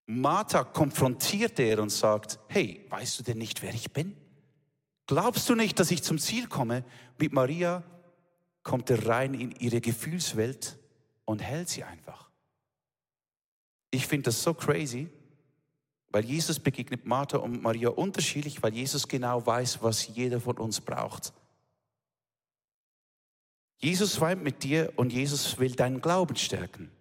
Martha 0.08 0.66
konfrontiert 0.66 1.58
er 1.58 1.82
und 1.82 1.90
sagt, 1.90 2.38
hey, 2.50 2.86
weißt 2.90 3.18
du 3.18 3.24
denn 3.24 3.38
nicht, 3.38 3.62
wer 3.62 3.74
ich 3.74 3.94
bin? 3.94 4.14
Glaubst 5.08 5.48
du 5.48 5.56
nicht, 5.56 5.80
dass 5.80 5.90
ich 5.90 6.04
zum 6.04 6.20
Ziel 6.20 6.48
komme? 6.48 6.84
Mit 7.18 7.32
Maria 7.32 7.82
kommt 8.62 8.90
er 8.90 9.08
rein 9.08 9.34
in 9.34 9.52
ihre 9.52 9.80
Gefühlswelt 9.80 10.78
und 11.24 11.40
hält 11.40 11.70
sie 11.70 11.86
einfach. 11.86 12.30
Ich 13.90 14.06
finde 14.06 14.24
das 14.24 14.44
so 14.44 14.54
crazy, 14.54 15.08
weil 16.10 16.26
Jesus 16.26 16.60
begegnet 16.60 17.06
Martha 17.06 17.38
und 17.38 17.62
Maria 17.62 17.88
unterschiedlich, 17.88 18.62
weil 18.62 18.74
Jesus 18.74 19.08
genau 19.08 19.46
weiß, 19.46 19.82
was 19.82 20.10
jeder 20.10 20.42
von 20.42 20.58
uns 20.58 20.82
braucht. 20.82 21.32
Jesus 23.82 24.22
weint 24.22 24.44
mit 24.44 24.64
dir 24.64 24.94
und 24.96 25.12
Jesus 25.12 25.58
will 25.58 25.72
deinen 25.72 26.02
Glauben 26.02 26.36
stärken. 26.36 26.92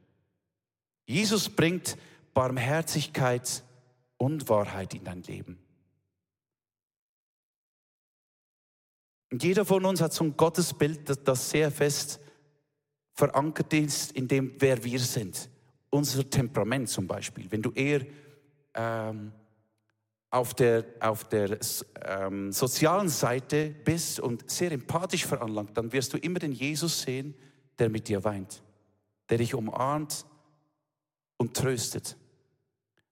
Jesus 1.06 1.48
bringt 1.48 1.96
Barmherzigkeit 2.32 3.62
und 4.16 4.48
Wahrheit 4.48 4.94
in 4.94 5.04
dein 5.04 5.22
Leben. 5.22 5.58
Und 9.30 9.44
jeder 9.44 9.64
von 9.64 9.84
uns 9.84 10.00
hat 10.00 10.12
so 10.12 10.24
ein 10.24 10.36
Gottesbild, 10.36 11.28
das 11.28 11.50
sehr 11.50 11.70
fest 11.70 12.20
verankert 13.12 13.72
ist 13.74 14.12
in 14.12 14.26
dem, 14.26 14.54
wer 14.58 14.82
wir 14.82 14.98
sind. 14.98 15.50
Unser 15.90 16.28
Temperament 16.28 16.88
zum 16.88 17.06
Beispiel. 17.06 17.50
Wenn 17.50 17.62
du 17.62 17.70
eher 17.72 18.06
ähm, 18.74 19.32
auf 20.30 20.54
der, 20.54 20.84
auf 21.00 21.28
der 21.28 21.58
ähm, 22.04 22.52
sozialen 22.52 23.08
Seite 23.08 23.74
bist 23.84 24.20
und 24.20 24.48
sehr 24.48 24.70
empathisch 24.70 25.26
veranlangt, 25.26 25.76
dann 25.76 25.92
wirst 25.92 26.12
du 26.12 26.18
immer 26.18 26.38
den 26.38 26.52
Jesus 26.52 27.02
sehen, 27.02 27.34
der 27.78 27.88
mit 27.88 28.06
dir 28.08 28.22
weint, 28.22 28.62
der 29.28 29.38
dich 29.38 29.54
umarmt 29.54 30.24
und 31.36 31.56
tröstet. 31.56 32.16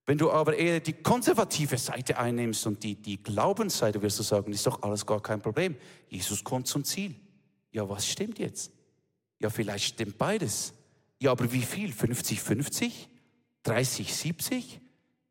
Wenn 0.07 0.17
du 0.17 0.31
aber 0.31 0.57
eher 0.57 0.81
die 0.81 0.95
konservative 0.95 1.77
Seite 1.77 2.19
einnimmst 2.19 2.67
und 2.67 2.83
die, 2.83 2.95
die 2.95 3.23
Glaubensseite, 3.23 4.01
wirst 4.01 4.19
du 4.19 4.23
sagen, 4.23 4.53
ist 4.53 4.67
doch 4.67 4.83
alles 4.83 5.05
gar 5.05 5.21
kein 5.21 5.43
Problem. 5.43 5.77
Jesus 6.09 6.43
kommt 6.43 6.67
zum 6.67 6.85
Ziel. 6.85 7.15
Ja, 7.73 7.87
was 7.89 8.07
stimmt 8.07 8.39
jetzt? 8.39 8.73
Ja, 9.41 9.51
vielleicht 9.51 9.85
stimmt 9.85 10.17
beides. 10.17 10.73
Ja, 11.21 11.33
aber 11.33 11.53
wie 11.53 11.63
viel? 11.63 11.93
50, 11.93 12.41
50? 12.41 13.09
30, 13.65 14.15
70? 14.15 14.81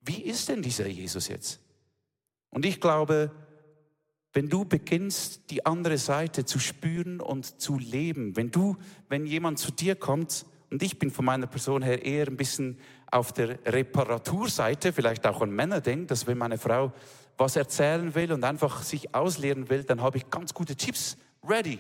Wie 0.02 0.22
ist 0.22 0.50
denn 0.50 0.62
dieser 0.62 0.88
Jesus 0.88 1.28
jetzt? 1.28 1.60
Und 2.50 2.66
ich 2.66 2.80
glaube, 2.80 3.32
wenn 4.34 4.50
du 4.50 4.66
beginnst, 4.66 5.50
die 5.50 5.66
andere 5.66 5.98
Seite 5.98 6.46
zu 6.46 6.60
spüren 6.60 7.22
und 7.22 7.60
zu 7.60 7.80
leben, 7.80 8.36
wenn 8.36 8.52
du, 8.52 8.78
wenn 9.10 9.26
jemand 9.26 9.60
zu 9.60 9.72
dir 9.72 9.96
kommt, 9.96 10.46
und 10.70 10.84
ich 10.84 11.00
bin 11.00 11.12
von 11.12 11.26
meiner 11.26 11.48
Person 11.48 11.82
her 11.82 12.04
eher 12.04 12.28
ein 12.28 12.38
bisschen 12.38 12.78
auf 13.10 13.32
der 13.32 13.58
Reparaturseite, 13.66 14.92
vielleicht 14.92 15.26
auch 15.26 15.42
ein 15.42 15.52
Männerding, 15.52 16.08
dass 16.08 16.28
wenn 16.28 16.38
meine 16.38 16.58
Frau 16.58 16.92
was 17.38 17.56
erzählen 17.56 18.14
will 18.16 18.32
und 18.32 18.44
einfach 18.44 18.84
sich 18.84 19.16
ausleeren 19.16 19.70
will, 19.70 19.84
dann 19.84 20.02
habe 20.02 20.18
ich 20.18 20.30
ganz 20.30 20.54
gute 20.54 20.76
Tipps 20.76 21.18
ready. 21.48 21.80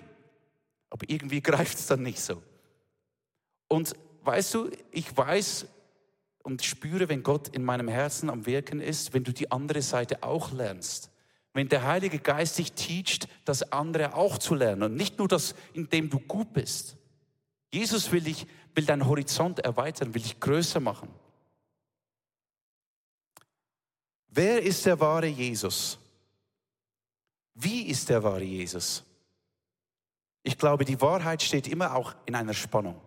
Aber 0.89 1.05
irgendwie 1.09 1.41
greift 1.43 1.77
es 1.77 1.87
dann 1.87 2.03
nicht 2.03 2.19
so. 2.19 2.41
Und 3.67 3.93
weißt 4.23 4.53
du, 4.53 4.71
ich 4.91 5.15
weiß 5.15 5.67
und 6.47 6.63
spüre, 6.63 7.09
wenn 7.09 7.23
Gott 7.23 7.49
in 7.49 7.61
meinem 7.61 7.89
Herzen 7.89 8.29
am 8.29 8.45
Wirken 8.45 8.79
ist, 8.79 9.13
wenn 9.13 9.25
du 9.25 9.33
die 9.33 9.51
andere 9.51 9.81
Seite 9.81 10.23
auch 10.23 10.53
lernst. 10.53 11.11
Wenn 11.51 11.67
der 11.67 11.85
Heilige 11.85 12.19
Geist 12.19 12.57
dich 12.57 12.71
teacht, 12.71 13.27
das 13.43 13.73
andere 13.73 14.13
auch 14.13 14.37
zu 14.37 14.55
lernen 14.55 14.83
und 14.83 14.95
nicht 14.95 15.17
nur 15.17 15.27
das, 15.27 15.55
indem 15.73 16.09
du 16.09 16.21
gut 16.21 16.53
bist. 16.53 16.95
Jesus 17.69 18.13
will 18.13 18.21
dich 18.21 18.47
will 18.75 18.85
deinen 18.85 19.05
Horizont 19.05 19.59
erweitern, 19.59 20.13
will 20.13 20.21
dich 20.21 20.39
größer 20.39 20.79
machen. 20.79 21.09
Wer 24.29 24.63
ist 24.63 24.85
der 24.85 24.97
wahre 25.01 25.27
Jesus? 25.27 25.99
Wie 27.55 27.87
ist 27.87 28.07
der 28.07 28.23
wahre 28.23 28.43
Jesus? 28.43 29.03
Ich 30.43 30.57
glaube, 30.57 30.85
die 30.85 31.01
Wahrheit 31.01 31.43
steht 31.43 31.67
immer 31.67 31.93
auch 31.93 32.15
in 32.25 32.35
einer 32.35 32.53
Spannung. 32.53 33.01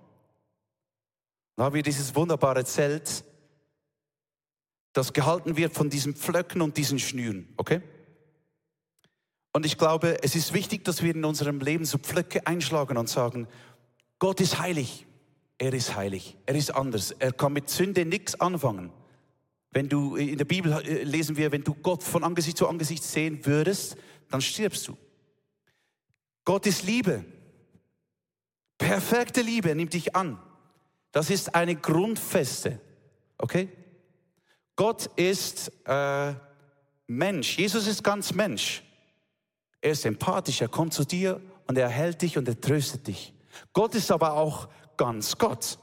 Da 1.56 1.64
haben 1.64 1.74
wir 1.74 1.82
dieses 1.82 2.14
wunderbare 2.14 2.66
Zelt, 2.66 3.24
das 4.92 5.12
gehalten 5.12 5.56
wird 5.56 5.74
von 5.74 5.90
diesen 5.90 6.14
Pflöcken 6.14 6.62
und 6.62 6.76
diesen 6.76 6.98
Schnüren, 6.98 7.48
okay? 7.56 7.80
Und 9.52 9.66
ich 9.66 9.78
glaube, 9.78 10.22
es 10.22 10.36
ist 10.36 10.52
wichtig, 10.52 10.84
dass 10.84 11.02
wir 11.02 11.14
in 11.14 11.24
unserem 11.24 11.60
Leben 11.60 11.84
so 11.84 11.98
Pflöcke 11.98 12.46
einschlagen 12.46 12.96
und 12.96 13.08
sagen, 13.08 13.48
Gott 14.18 14.40
ist 14.40 14.60
heilig. 14.60 15.06
Er 15.58 15.72
ist 15.72 15.96
heilig. 15.96 16.36
Er 16.46 16.54
ist 16.54 16.70
anders. 16.70 17.10
Er 17.12 17.32
kann 17.32 17.52
mit 17.52 17.68
Sünde 17.68 18.04
nichts 18.04 18.40
anfangen. 18.40 18.92
Wenn 19.72 19.88
du 19.88 20.16
in 20.16 20.38
der 20.38 20.44
Bibel 20.44 20.72
äh, 20.72 21.02
lesen 21.02 21.36
wir, 21.36 21.52
wenn 21.52 21.64
du 21.64 21.74
Gott 21.74 22.02
von 22.02 22.24
Angesicht 22.24 22.56
zu 22.56 22.68
Angesicht 22.68 23.02
sehen 23.02 23.44
würdest, 23.44 23.96
dann 24.28 24.40
stirbst 24.40 24.86
du. 24.88 24.96
Gott 26.44 26.66
ist 26.66 26.84
Liebe. 26.84 27.24
Perfekte 28.78 29.42
Liebe, 29.42 29.68
er 29.68 29.74
nimmt 29.74 29.92
dich 29.92 30.16
an. 30.16 30.40
Das 31.12 31.28
ist 31.28 31.54
eine 31.54 31.76
Grundfeste. 31.76 32.80
Okay? 33.38 33.68
Gott 34.80 35.10
ist 35.16 35.70
äh, 35.84 36.34
Mensch. 37.06 37.58
Jesus 37.58 37.86
ist 37.86 38.02
ganz 38.02 38.32
Mensch. 38.32 38.82
Er 39.78 39.90
ist 39.90 40.06
empathisch, 40.06 40.62
er 40.62 40.68
kommt 40.68 40.94
zu 40.94 41.04
dir 41.04 41.38
und 41.66 41.76
er 41.76 41.90
hält 41.90 42.22
dich 42.22 42.38
und 42.38 42.48
er 42.48 42.58
tröstet 42.58 43.06
dich. 43.06 43.34
Gott 43.74 43.94
ist 43.94 44.10
aber 44.10 44.32
auch 44.32 44.70
ganz 44.96 45.36
Gott. 45.36 45.78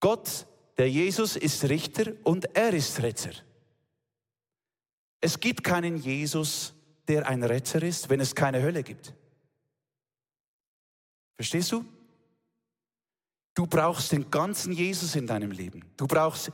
Gott, 0.00 0.46
der 0.76 0.90
Jesus, 0.90 1.34
ist 1.34 1.64
Richter 1.64 2.12
und 2.24 2.54
er 2.54 2.74
ist 2.74 3.00
Retter. 3.00 3.32
Es 5.22 5.40
gibt 5.40 5.64
keinen 5.64 5.96
Jesus, 5.96 6.74
der 7.08 7.26
ein 7.26 7.42
Retter 7.42 7.82
ist, 7.82 8.10
wenn 8.10 8.20
es 8.20 8.34
keine 8.34 8.60
Hölle 8.60 8.82
gibt. 8.82 9.14
Verstehst 11.36 11.72
du? 11.72 11.86
Du 13.60 13.66
brauchst 13.66 14.10
den 14.12 14.30
ganzen 14.30 14.72
Jesus 14.72 15.14
in 15.16 15.26
deinem 15.26 15.50
Leben. 15.50 15.84
Du 15.98 16.06
brauchst 16.06 16.50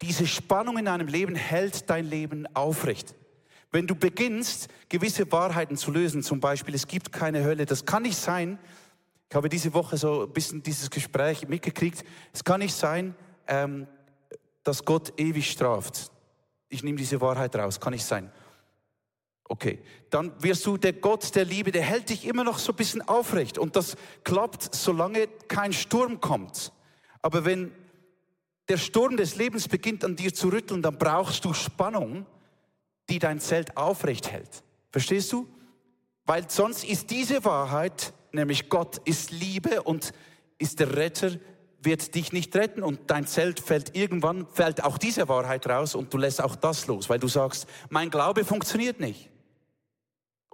diese 0.00 0.24
Spannung 0.24 0.78
in 0.78 0.84
deinem 0.84 1.08
Leben, 1.08 1.34
hält 1.34 1.90
dein 1.90 2.08
Leben 2.08 2.46
aufrecht. 2.54 3.16
Wenn 3.72 3.88
du 3.88 3.96
beginnst, 3.96 4.68
gewisse 4.88 5.32
Wahrheiten 5.32 5.76
zu 5.76 5.90
lösen, 5.90 6.22
zum 6.22 6.38
Beispiel, 6.38 6.72
es 6.76 6.86
gibt 6.86 7.10
keine 7.10 7.42
Hölle, 7.42 7.66
das 7.66 7.84
kann 7.84 8.04
nicht 8.04 8.16
sein, 8.16 8.60
ich 9.28 9.34
habe 9.34 9.48
diese 9.48 9.74
Woche 9.74 9.96
so 9.96 10.22
ein 10.22 10.32
bisschen 10.32 10.62
dieses 10.62 10.90
Gespräch 10.90 11.48
mitgekriegt. 11.48 12.04
Es 12.32 12.44
kann 12.44 12.60
nicht 12.60 12.76
sein, 12.76 13.16
ähm, 13.48 13.88
dass 14.62 14.84
Gott 14.84 15.12
ewig 15.18 15.50
straft. 15.50 16.12
Ich 16.68 16.84
nehme 16.84 16.98
diese 16.98 17.20
Wahrheit 17.20 17.56
raus, 17.56 17.80
kann 17.80 17.94
nicht 17.94 18.06
sein. 18.06 18.30
Okay, 19.46 19.78
dann 20.10 20.32
wirst 20.42 20.64
du 20.64 20.76
der 20.76 20.94
Gott 20.94 21.34
der 21.34 21.44
Liebe, 21.44 21.70
der 21.70 21.82
hält 21.82 22.08
dich 22.08 22.26
immer 22.26 22.44
noch 22.44 22.58
so 22.58 22.72
ein 22.72 22.76
bisschen 22.76 23.02
aufrecht 23.02 23.58
und 23.58 23.76
das 23.76 23.96
klappt, 24.24 24.74
solange 24.74 25.28
kein 25.48 25.72
Sturm 25.72 26.20
kommt. 26.20 26.72
Aber 27.20 27.44
wenn 27.44 27.72
der 28.68 28.78
Sturm 28.78 29.16
des 29.18 29.36
Lebens 29.36 29.68
beginnt 29.68 30.04
an 30.04 30.16
dir 30.16 30.32
zu 30.32 30.48
rütteln, 30.48 30.80
dann 30.80 30.96
brauchst 30.96 31.44
du 31.44 31.52
Spannung, 31.52 32.24
die 33.10 33.18
dein 33.18 33.38
Zelt 33.38 33.76
aufrecht 33.76 34.30
hält. 34.30 34.62
Verstehst 34.90 35.30
du? 35.32 35.46
Weil 36.24 36.48
sonst 36.48 36.84
ist 36.84 37.10
diese 37.10 37.44
Wahrheit 37.44 38.14
nämlich 38.34 38.68
Gott 38.68 38.98
ist 39.04 39.30
Liebe 39.30 39.82
und 39.82 40.12
ist 40.58 40.80
der 40.80 40.96
Retter, 40.96 41.32
wird 41.80 42.14
dich 42.14 42.32
nicht 42.32 42.54
retten 42.56 42.82
und 42.82 43.10
dein 43.10 43.26
Zelt 43.26 43.60
fällt 43.60 43.94
irgendwann, 43.94 44.46
fällt 44.52 44.82
auch 44.82 44.98
diese 44.98 45.28
Wahrheit 45.28 45.66
raus 45.66 45.94
und 45.94 46.12
du 46.12 46.18
lässt 46.18 46.42
auch 46.42 46.56
das 46.56 46.86
los, 46.86 47.08
weil 47.08 47.18
du 47.18 47.28
sagst, 47.28 47.66
mein 47.90 48.10
Glaube 48.10 48.44
funktioniert 48.44 49.00
nicht. 49.00 49.30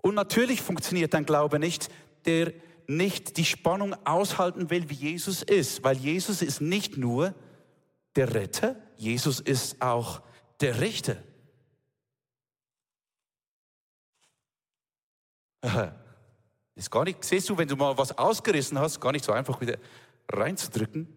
Und 0.03 0.15
natürlich 0.15 0.63
funktioniert 0.63 1.15
dein 1.15 1.27
Glaube 1.27 1.59
nicht, 1.59 1.89
der 2.25 2.53
nicht 2.87 3.37
die 3.37 3.45
Spannung 3.45 3.95
aushalten 4.05 4.71
will, 4.71 4.91
wie 4.91 4.95
Jesus 4.95 5.43
ist, 5.43 5.85
weil 5.85 5.97
Jesus 5.97 6.43
ist 6.43 6.61
nicht 6.61 6.97
nur 6.97 7.35
der 8.17 8.35
Retter, 8.35 8.77
Jesus 8.97 9.41
ist 9.41 9.81
auch 9.81 10.23
der 10.61 10.81
Richter. 10.81 11.17
Ist 16.75 16.91
gar 16.91 17.05
nicht, 17.05 17.23
siehst 17.23 17.49
du, 17.51 17.59
wenn 17.59 17.69
du 17.69 17.77
mal 17.77 17.99
was 17.99 18.17
ausgerissen 18.17 18.79
hast, 18.79 19.01
gar 19.01 19.13
nicht 19.13 19.25
so 19.25 19.33
einfach 19.33 19.61
wieder 19.61 19.77
reinzudrücken. 20.33 21.15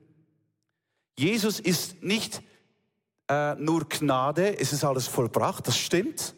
Jesus 1.17 1.61
ist 1.61 2.03
nicht 2.03 2.41
äh, 3.29 3.55
nur 3.55 3.87
Gnade, 3.87 4.59
es 4.59 4.73
ist 4.73 4.83
alles 4.83 5.07
vollbracht, 5.07 5.65
das 5.65 5.77
stimmt. 5.77 6.35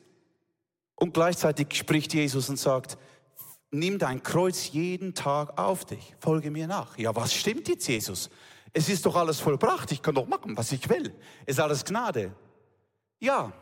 Und 0.95 1.13
gleichzeitig 1.13 1.73
spricht 1.73 2.13
Jesus 2.13 2.49
und 2.49 2.58
sagt, 2.58 2.97
nimm 3.71 3.99
dein 3.99 4.23
Kreuz 4.23 4.71
jeden 4.71 5.13
Tag 5.13 5.58
auf 5.58 5.86
dich, 5.86 6.15
folge 6.19 6.51
mir 6.51 6.67
nach. 6.67 6.97
Ja, 6.97 7.15
was 7.15 7.34
stimmt 7.34 7.67
jetzt, 7.67 7.88
Jesus? 7.88 8.29
Es 8.73 8.89
ist 8.89 9.05
doch 9.05 9.15
alles 9.15 9.39
vollbracht, 9.39 9.91
ich 9.91 10.01
kann 10.01 10.15
doch 10.15 10.27
machen, 10.27 10.58
was 10.58 10.71
ich 10.71 10.89
will. 10.89 11.13
Es 11.45 11.55
ist 11.55 11.60
alles 11.60 11.84
Gnade. 11.86 12.36
Ja, 13.19 13.53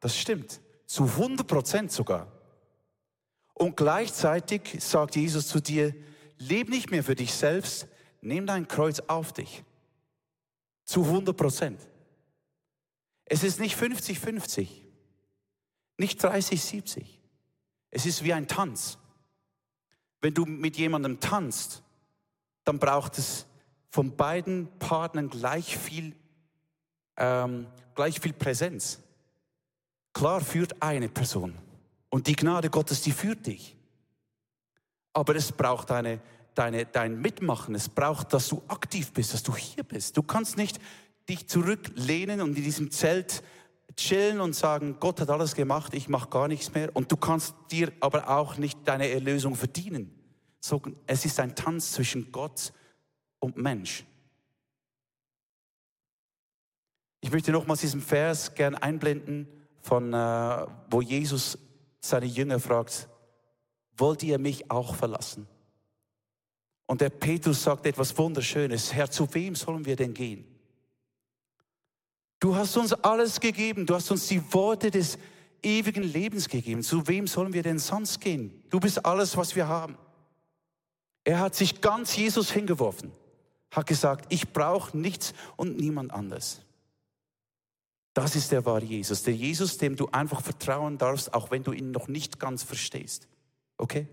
das 0.00 0.16
stimmt. 0.16 0.60
Zu 0.86 1.04
100 1.04 1.46
Prozent 1.46 1.92
sogar. 1.92 2.32
Und 3.54 3.76
gleichzeitig 3.76 4.76
sagt 4.78 5.16
Jesus 5.16 5.48
zu 5.48 5.60
dir, 5.60 5.94
leb 6.38 6.68
nicht 6.68 6.90
mehr 6.90 7.02
für 7.02 7.14
dich 7.14 7.32
selbst, 7.32 7.88
nimm 8.20 8.46
dein 8.46 8.68
Kreuz 8.68 9.00
auf 9.00 9.32
dich. 9.32 9.64
Zu 10.84 11.04
100 11.04 11.36
Prozent. 11.36 11.80
Es 13.24 13.42
ist 13.42 13.58
nicht 13.58 13.76
50-50, 13.76 14.68
nicht 15.98 16.22
30-70. 16.24 17.04
Es 17.90 18.06
ist 18.06 18.24
wie 18.24 18.32
ein 18.32 18.46
Tanz. 18.46 18.98
Wenn 20.20 20.34
du 20.34 20.44
mit 20.44 20.76
jemandem 20.76 21.20
tanzt, 21.20 21.82
dann 22.64 22.78
braucht 22.78 23.18
es 23.18 23.46
von 23.90 24.16
beiden 24.16 24.68
Partnern 24.78 25.30
gleich 25.30 25.76
viel, 25.78 26.14
ähm, 27.16 27.66
gleich 27.94 28.20
viel 28.20 28.32
Präsenz. 28.32 29.00
Klar 30.12 30.40
führt 30.40 30.82
eine 30.82 31.08
Person. 31.08 31.54
Und 32.10 32.26
die 32.26 32.36
Gnade 32.36 32.70
Gottes, 32.70 33.02
die 33.02 33.12
führt 33.12 33.46
dich. 33.46 33.76
Aber 35.12 35.34
es 35.36 35.52
braucht 35.52 35.90
deine, 35.90 36.20
deine, 36.54 36.86
dein 36.86 37.20
Mitmachen. 37.20 37.74
Es 37.74 37.88
braucht, 37.88 38.32
dass 38.32 38.48
du 38.48 38.62
aktiv 38.68 39.12
bist, 39.12 39.32
dass 39.32 39.42
du 39.42 39.54
hier 39.56 39.84
bist. 39.84 40.16
Du 40.16 40.22
kannst 40.22 40.56
nicht 40.56 40.80
dich 41.28 41.48
zurücklehnen 41.48 42.40
und 42.40 42.56
in 42.56 42.64
diesem 42.64 42.90
Zelt 42.90 43.42
chillen 43.96 44.40
und 44.40 44.54
sagen, 44.54 44.96
Gott 45.00 45.20
hat 45.20 45.30
alles 45.30 45.54
gemacht, 45.54 45.94
ich 45.94 46.08
mache 46.08 46.28
gar 46.28 46.48
nichts 46.48 46.74
mehr. 46.74 46.94
Und 46.94 47.10
du 47.10 47.16
kannst 47.16 47.54
dir 47.70 47.92
aber 48.00 48.28
auch 48.28 48.56
nicht 48.56 48.78
deine 48.84 49.08
Erlösung 49.08 49.54
verdienen. 49.54 50.12
So, 50.60 50.82
es 51.06 51.24
ist 51.24 51.40
ein 51.40 51.54
Tanz 51.54 51.92
zwischen 51.92 52.30
Gott 52.32 52.72
und 53.38 53.56
Mensch. 53.56 54.04
Ich 57.20 57.30
möchte 57.30 57.52
nochmals 57.52 57.80
diesen 57.80 58.00
Vers 58.00 58.54
gern 58.54 58.74
einblenden, 58.74 59.48
von, 59.80 60.12
äh, 60.12 60.66
wo 60.90 61.00
Jesus 61.00 61.58
seine 62.00 62.26
Jünger 62.26 62.58
fragt, 62.58 63.08
wollt 63.96 64.22
ihr 64.22 64.38
mich 64.38 64.70
auch 64.70 64.94
verlassen? 64.94 65.46
Und 66.86 67.00
der 67.00 67.10
Petrus 67.10 67.62
sagt 67.62 67.86
etwas 67.86 68.16
Wunderschönes, 68.18 68.92
Herr, 68.92 69.10
zu 69.10 69.32
wem 69.34 69.54
sollen 69.54 69.84
wir 69.84 69.96
denn 69.96 70.14
gehen? 70.14 70.44
Du 72.46 72.54
hast 72.54 72.76
uns 72.76 72.92
alles 72.92 73.40
gegeben, 73.40 73.86
du 73.86 73.96
hast 73.96 74.08
uns 74.12 74.28
die 74.28 74.40
Worte 74.52 74.92
des 74.92 75.18
ewigen 75.64 76.04
Lebens 76.04 76.48
gegeben. 76.48 76.80
Zu 76.80 77.08
wem 77.08 77.26
sollen 77.26 77.52
wir 77.52 77.64
denn 77.64 77.80
sonst 77.80 78.20
gehen? 78.20 78.62
Du 78.70 78.78
bist 78.78 79.04
alles, 79.04 79.36
was 79.36 79.56
wir 79.56 79.66
haben. 79.66 79.98
Er 81.24 81.40
hat 81.40 81.56
sich 81.56 81.80
ganz 81.80 82.14
Jesus 82.14 82.52
hingeworfen, 82.52 83.10
hat 83.72 83.88
gesagt, 83.88 84.26
ich 84.32 84.52
brauche 84.52 84.96
nichts 84.96 85.34
und 85.56 85.76
niemand 85.76 86.12
anders. 86.12 86.62
Das 88.14 88.36
ist 88.36 88.52
der 88.52 88.64
wahre 88.64 88.84
Jesus, 88.84 89.24
der 89.24 89.34
Jesus, 89.34 89.78
dem 89.78 89.96
du 89.96 90.06
einfach 90.12 90.40
vertrauen 90.40 90.98
darfst, 90.98 91.34
auch 91.34 91.50
wenn 91.50 91.64
du 91.64 91.72
ihn 91.72 91.90
noch 91.90 92.06
nicht 92.06 92.38
ganz 92.38 92.62
verstehst. 92.62 93.26
Okay? 93.76 94.06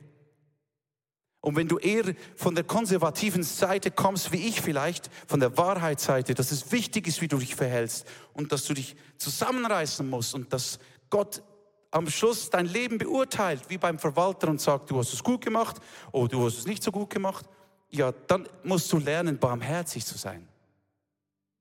Und 1.43 1.57
wenn 1.57 1.67
du 1.67 1.77
eher 1.77 2.15
von 2.37 2.55
der 2.55 2.63
konservativen 2.63 3.43
Seite 3.43 3.91
kommst, 3.91 4.31
wie 4.31 4.47
ich 4.47 4.61
vielleicht, 4.61 5.09
von 5.27 5.41
der 5.41 5.57
Wahrheitsseite, 5.57 6.33
dass 6.33 6.53
es 6.53 6.71
wichtig 6.71 7.05
ist, 7.05 7.19
wie 7.19 7.27
du 7.27 7.37
dich 7.37 7.53
verhältst 7.53 8.07
und 8.31 8.53
dass 8.53 8.63
du 8.63 8.73
dich 8.73 8.95
zusammenreißen 9.17 10.09
musst 10.09 10.35
und 10.35 10.53
dass 10.53 10.79
Gott 11.09 11.43
am 11.91 12.09
Schluss 12.09 12.49
dein 12.49 12.65
Leben 12.65 12.97
beurteilt, 12.97 13.59
wie 13.67 13.77
beim 13.77 13.99
Verwalter 13.99 14.47
und 14.47 14.61
sagt, 14.61 14.89
du 14.89 14.97
hast 14.97 15.11
es 15.11 15.21
gut 15.21 15.43
gemacht 15.43 15.81
oder 16.13 16.29
du 16.29 16.45
hast 16.45 16.59
es 16.59 16.65
nicht 16.65 16.81
so 16.81 16.93
gut 16.93 17.09
gemacht, 17.09 17.45
ja, 17.89 18.13
dann 18.27 18.47
musst 18.63 18.89
du 18.93 18.99
lernen, 18.99 19.37
barmherzig 19.37 20.05
zu 20.05 20.17
sein. 20.17 20.47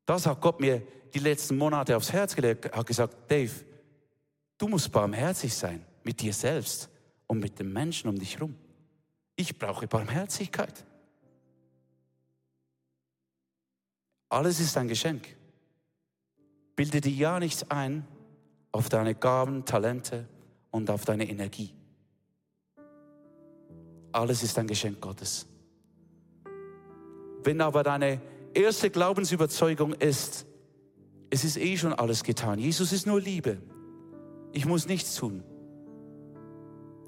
Das 0.06 0.26
hat 0.26 0.40
Gott 0.40 0.60
mir 0.60 0.80
die 1.12 1.18
letzten 1.18 1.58
Monate 1.58 1.96
aufs 1.96 2.12
Herz 2.12 2.36
gelegt, 2.36 2.72
hat 2.72 2.86
gesagt, 2.86 3.28
Dave, 3.28 3.50
du 4.58 4.68
musst 4.68 4.92
barmherzig 4.92 5.52
sein 5.52 5.84
mit 6.04 6.20
dir 6.20 6.32
selbst 6.32 6.88
und 7.26 7.40
mit 7.40 7.58
den 7.58 7.72
Menschen 7.72 8.08
um 8.08 8.16
dich 8.16 8.36
herum. 8.36 8.54
Ich 9.42 9.58
brauche 9.58 9.88
Barmherzigkeit. 9.88 10.86
Alles 14.28 14.60
ist 14.60 14.76
ein 14.76 14.86
Geschenk. 14.86 15.36
Bilde 16.76 17.00
dir 17.00 17.10
ja 17.10 17.40
nichts 17.40 17.68
ein 17.68 18.06
auf 18.70 18.88
deine 18.88 19.16
Gaben, 19.16 19.64
Talente 19.64 20.28
und 20.70 20.88
auf 20.90 21.04
deine 21.04 21.28
Energie. 21.28 21.74
Alles 24.12 24.44
ist 24.44 24.56
ein 24.60 24.68
Geschenk 24.68 25.00
Gottes. 25.00 25.48
Wenn 27.42 27.60
aber 27.62 27.82
deine 27.82 28.20
erste 28.54 28.90
Glaubensüberzeugung 28.90 29.92
ist, 29.94 30.46
es 31.30 31.42
ist 31.42 31.56
eh 31.56 31.76
schon 31.76 31.94
alles 31.94 32.22
getan, 32.22 32.60
Jesus 32.60 32.92
ist 32.92 33.08
nur 33.08 33.20
Liebe, 33.20 33.60
ich 34.52 34.66
muss 34.66 34.86
nichts 34.86 35.16
tun, 35.16 35.42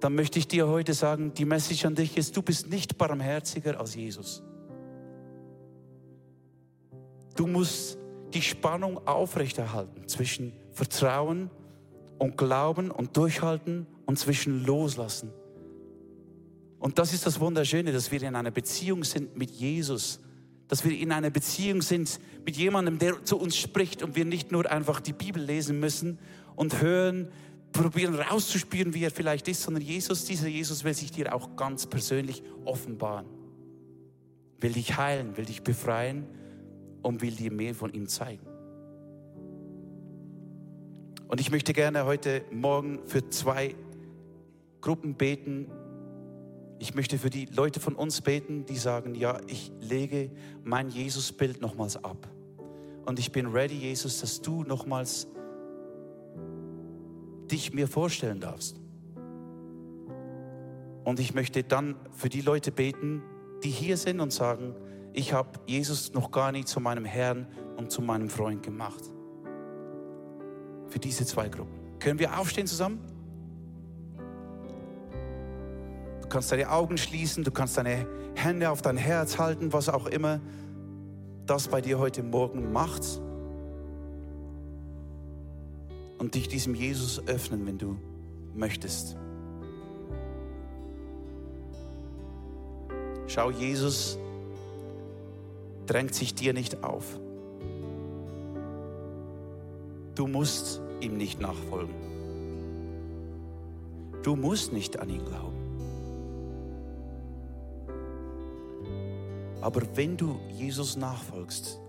dann 0.04 0.14
möchte 0.14 0.38
ich 0.38 0.46
dir 0.46 0.68
heute 0.68 0.92
sagen, 0.92 1.32
die 1.32 1.46
Message 1.46 1.86
an 1.86 1.94
dich 1.94 2.18
ist, 2.18 2.36
du 2.36 2.42
bist 2.42 2.68
nicht 2.68 2.98
barmherziger 2.98 3.80
als 3.80 3.94
Jesus. 3.94 4.42
Du 7.36 7.46
musst 7.46 7.96
die 8.34 8.42
Spannung 8.42 9.06
aufrechterhalten 9.06 10.06
zwischen 10.06 10.52
Vertrauen 10.72 11.48
und 12.18 12.36
Glauben 12.36 12.90
und 12.90 13.16
Durchhalten 13.16 13.86
und 14.04 14.18
zwischen 14.18 14.66
Loslassen. 14.66 15.32
Und 16.78 16.98
das 16.98 17.14
ist 17.14 17.24
das 17.24 17.40
Wunderschöne, 17.40 17.90
dass 17.90 18.12
wir 18.12 18.22
in 18.22 18.36
einer 18.36 18.50
Beziehung 18.50 19.04
sind 19.04 19.38
mit 19.38 19.52
Jesus, 19.52 20.20
dass 20.68 20.84
wir 20.84 20.94
in 20.94 21.12
einer 21.12 21.30
Beziehung 21.30 21.80
sind 21.80 22.20
mit 22.44 22.58
jemandem, 22.58 22.98
der 22.98 23.24
zu 23.24 23.38
uns 23.38 23.56
spricht 23.56 24.02
und 24.02 24.16
wir 24.16 24.26
nicht 24.26 24.52
nur 24.52 24.70
einfach 24.70 25.00
die 25.00 25.14
Bibel 25.14 25.42
lesen 25.42 25.80
müssen 25.80 26.18
und 26.56 26.82
hören, 26.82 27.28
probieren 27.74 28.14
rauszuspüren, 28.14 28.94
wie 28.94 29.04
er 29.04 29.10
vielleicht 29.10 29.48
ist, 29.48 29.62
sondern 29.62 29.82
Jesus, 29.82 30.24
dieser 30.24 30.48
Jesus 30.48 30.84
will 30.84 30.94
sich 30.94 31.10
dir 31.10 31.34
auch 31.34 31.56
ganz 31.56 31.87
persönlich 31.87 32.42
offenbaren. 32.64 33.26
Will 34.60 34.72
dich 34.72 34.96
heilen, 34.96 35.37
will 35.37 35.44
dich 35.44 35.62
befreien 35.62 36.26
und 37.02 37.20
will 37.20 37.32
dir 37.32 37.52
mehr 37.52 37.74
von 37.74 37.92
ihm 37.92 38.08
zeigen. 38.08 38.46
Und 41.28 41.40
ich 41.40 41.50
möchte 41.50 41.72
gerne 41.72 42.04
heute 42.06 42.42
Morgen 42.52 43.00
für 43.06 43.28
zwei 43.28 43.74
Gruppen 44.80 45.14
beten. 45.14 45.66
Ich 46.78 46.94
möchte 46.94 47.18
für 47.18 47.30
die 47.30 47.46
Leute 47.46 47.80
von 47.80 47.96
uns 47.96 48.20
beten, 48.20 48.66
die 48.66 48.76
sagen, 48.76 49.16
ja, 49.16 49.40
ich 49.48 49.72
lege 49.80 50.30
mein 50.62 50.90
Jesusbild 50.90 51.60
nochmals 51.60 52.02
ab. 52.02 52.28
Und 53.04 53.18
ich 53.18 53.32
bin 53.32 53.46
ready, 53.46 53.74
Jesus, 53.74 54.20
dass 54.20 54.40
du 54.40 54.62
nochmals 54.62 55.26
dich 57.50 57.72
mir 57.72 57.88
vorstellen 57.88 58.40
darfst. 58.40 58.80
Und 61.04 61.20
ich 61.20 61.35
möchte 61.35 61.62
dann 61.62 61.96
für 62.12 62.28
die 62.28 62.40
Leute 62.40 62.72
beten, 62.72 63.22
die 63.62 63.70
hier 63.70 63.96
sind 63.96 64.20
und 64.20 64.33
sagen, 64.33 64.74
ich 65.12 65.33
habe 65.33 65.50
Jesus 65.66 66.12
noch 66.12 66.30
gar 66.30 66.50
nicht 66.50 66.66
zu 66.66 66.80
meinem 66.80 67.04
Herrn 67.04 67.46
und 67.76 67.90
zu 67.90 68.02
meinem 68.02 68.28
Freund 68.28 68.62
gemacht. 68.62 69.02
Für 70.88 70.98
diese 70.98 71.26
zwei 71.26 71.48
Gruppen. 71.48 71.98
Können 71.98 72.18
wir 72.18 72.38
aufstehen 72.38 72.66
zusammen? 72.66 73.00
Du 76.22 76.28
kannst 76.28 76.50
deine 76.50 76.70
Augen 76.70 76.96
schließen, 76.96 77.44
du 77.44 77.50
kannst 77.50 77.76
deine 77.76 78.07
Hände 78.35 78.70
auf 78.70 78.83
dein 78.83 78.96
Herz 78.96 79.38
halten, 79.38 79.72
was 79.72 79.88
auch 79.88 80.07
immer 80.07 80.40
das 81.46 81.68
bei 81.68 81.80
dir 81.80 81.98
heute 81.98 82.22
Morgen 82.22 82.72
macht 82.72 83.20
und 86.18 86.35
dich 86.35 86.48
diesem 86.48 86.74
Jesus 86.74 87.27
öffnen, 87.27 87.66
wenn 87.66 87.79
du 87.79 87.96
möchtest. 88.55 89.16
Schau, 93.27 93.50
Jesus 93.50 94.18
drängt 95.87 96.14
sich 96.14 96.35
dir 96.35 96.53
nicht 96.53 96.85
auf. 96.85 97.18
Du 100.14 100.27
musst 100.27 100.81
ihm 101.00 101.16
nicht 101.16 101.40
nachfolgen. 101.40 101.94
Du 104.22 104.37
musst 104.37 104.72
nicht 104.72 105.00
an 105.00 105.11
ihn 105.11 105.24
glauben. 105.24 105.55
Aber 109.61 109.83
wenn 109.94 110.16
du 110.16 110.38
Jesus 110.57 110.96
nachfolgst, 110.96 111.81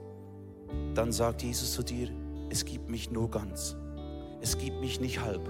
dann 0.95 1.11
sagt 1.11 1.43
Jesus 1.43 1.73
zu 1.73 1.83
dir, 1.83 2.09
es 2.49 2.65
gibt 2.65 2.89
mich 2.89 3.11
nur 3.11 3.29
ganz 3.29 3.75
es 4.45 4.59
gibt 4.59 4.79
mich 4.79 4.99
nicht 4.99 5.21
halb. 5.21 5.41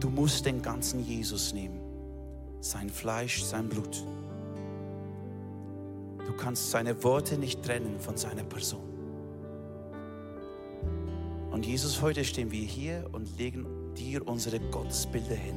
Du 0.00 0.10
musst 0.10 0.44
den 0.44 0.60
ganzen 0.60 0.98
Jesus 0.98 1.54
nehmen, 1.54 1.78
sein 2.60 2.90
Fleisch, 2.90 3.44
sein 3.44 3.68
Blut. 3.68 4.04
Du 6.26 6.32
kannst 6.32 6.72
seine 6.72 7.04
Worte 7.04 7.38
nicht 7.38 7.62
trennen 7.62 8.00
von 8.00 8.16
seiner 8.16 8.42
Person. 8.42 8.82
Und 11.52 11.64
Jesus, 11.64 12.02
heute 12.02 12.24
stehen 12.24 12.50
wir 12.50 12.64
hier 12.64 13.08
und 13.12 13.38
legen 13.38 13.64
dir 13.94 14.26
unsere 14.26 14.58
Gottesbilder 14.58 15.36
hin. 15.36 15.56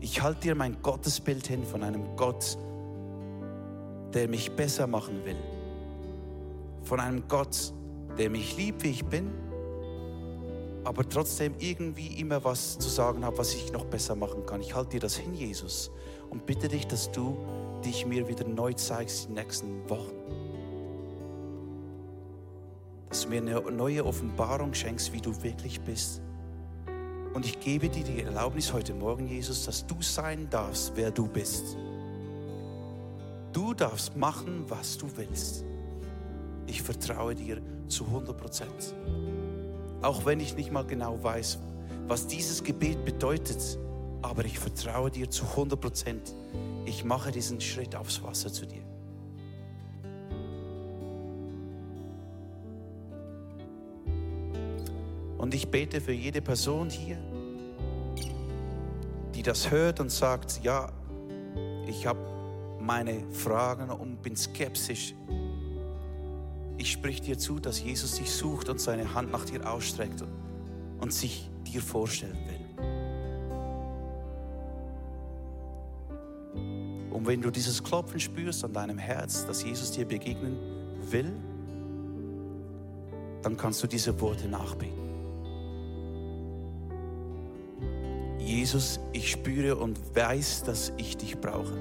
Ich 0.00 0.22
halte 0.22 0.40
dir 0.40 0.54
mein 0.54 0.80
Gottesbild 0.80 1.46
hin 1.46 1.62
von 1.62 1.82
einem 1.82 2.16
Gott, 2.16 2.56
der 4.14 4.28
mich 4.28 4.50
besser 4.52 4.86
machen 4.86 5.26
will. 5.26 5.36
Von 6.84 7.00
einem 7.00 7.28
Gott, 7.28 7.74
der 7.74 7.83
der 8.18 8.30
mich 8.30 8.56
liebt, 8.56 8.82
wie 8.82 8.90
ich 8.90 9.04
bin, 9.04 9.30
aber 10.84 11.08
trotzdem 11.08 11.54
irgendwie 11.58 12.20
immer 12.20 12.44
was 12.44 12.78
zu 12.78 12.88
sagen 12.88 13.24
hat, 13.24 13.38
was 13.38 13.54
ich 13.54 13.72
noch 13.72 13.86
besser 13.86 14.14
machen 14.14 14.44
kann. 14.46 14.60
Ich 14.60 14.74
halte 14.74 14.90
dir 14.90 15.00
das 15.00 15.16
hin, 15.16 15.34
Jesus, 15.34 15.90
und 16.30 16.46
bitte 16.46 16.68
dich, 16.68 16.86
dass 16.86 17.10
du 17.10 17.36
dich 17.84 18.06
mir 18.06 18.28
wieder 18.28 18.46
neu 18.46 18.72
zeigst 18.74 19.28
in 19.28 19.34
den 19.34 19.44
nächsten 19.44 19.88
Wochen. 19.88 20.12
Dass 23.08 23.22
du 23.22 23.28
mir 23.28 23.40
eine 23.40 23.60
neue 23.70 24.04
Offenbarung 24.04 24.74
schenkst, 24.74 25.12
wie 25.12 25.20
du 25.20 25.42
wirklich 25.42 25.80
bist. 25.80 26.20
Und 27.32 27.44
ich 27.44 27.58
gebe 27.58 27.88
dir 27.88 28.04
die 28.04 28.22
Erlaubnis 28.22 28.72
heute 28.72 28.94
Morgen, 28.94 29.26
Jesus, 29.26 29.64
dass 29.64 29.86
du 29.86 30.00
sein 30.00 30.48
darfst, 30.50 30.92
wer 30.94 31.10
du 31.10 31.26
bist. 31.26 31.76
Du 33.52 33.74
darfst 33.74 34.16
machen, 34.16 34.64
was 34.68 34.98
du 34.98 35.06
willst. 35.16 35.64
Ich 36.66 36.82
vertraue 36.82 37.34
dir 37.34 37.60
zu 37.88 38.04
100 38.06 38.36
Prozent. 38.36 38.94
Auch 40.02 40.24
wenn 40.26 40.40
ich 40.40 40.56
nicht 40.56 40.70
mal 40.70 40.84
genau 40.84 41.22
weiß, 41.22 41.58
was 42.06 42.26
dieses 42.26 42.62
Gebet 42.62 43.04
bedeutet, 43.04 43.78
aber 44.22 44.44
ich 44.44 44.58
vertraue 44.58 45.10
dir 45.10 45.30
zu 45.30 45.44
100 45.44 45.80
Prozent. 45.80 46.34
Ich 46.84 47.04
mache 47.04 47.30
diesen 47.30 47.60
Schritt 47.60 47.94
aufs 47.94 48.22
Wasser 48.22 48.52
zu 48.52 48.66
dir. 48.66 48.82
Und 55.38 55.54
ich 55.54 55.68
bete 55.68 56.00
für 56.00 56.12
jede 56.12 56.40
Person 56.40 56.88
hier, 56.88 57.18
die 59.34 59.42
das 59.42 59.70
hört 59.70 60.00
und 60.00 60.10
sagt, 60.10 60.60
ja, 60.62 60.90
ich 61.86 62.06
habe 62.06 62.20
meine 62.80 63.30
Fragen 63.30 63.90
und 63.90 64.22
bin 64.22 64.36
skeptisch. 64.36 65.14
Ich 66.76 66.90
sprich 66.90 67.20
dir 67.20 67.38
zu, 67.38 67.60
dass 67.60 67.82
Jesus 67.82 68.16
dich 68.16 68.30
sucht 68.30 68.68
und 68.68 68.80
seine 68.80 69.14
Hand 69.14 69.30
nach 69.32 69.44
dir 69.44 69.70
ausstreckt 69.70 70.24
und 71.00 71.12
sich 71.12 71.48
dir 71.66 71.80
vorstellen 71.80 72.38
will. 72.46 72.64
Und 77.10 77.26
wenn 77.26 77.40
du 77.40 77.50
dieses 77.50 77.82
Klopfen 77.82 78.18
spürst 78.18 78.64
an 78.64 78.72
deinem 78.72 78.98
Herz, 78.98 79.46
dass 79.46 79.62
Jesus 79.62 79.92
dir 79.92 80.04
begegnen 80.04 80.56
will, 81.10 81.32
dann 83.42 83.56
kannst 83.56 83.82
du 83.82 83.86
diese 83.86 84.20
Worte 84.20 84.48
nachbeten. 84.48 85.04
Jesus, 88.38 89.00
ich 89.12 89.30
spüre 89.30 89.76
und 89.76 89.98
weiß, 90.14 90.64
dass 90.64 90.92
ich 90.96 91.16
dich 91.16 91.38
brauche. 91.38 91.78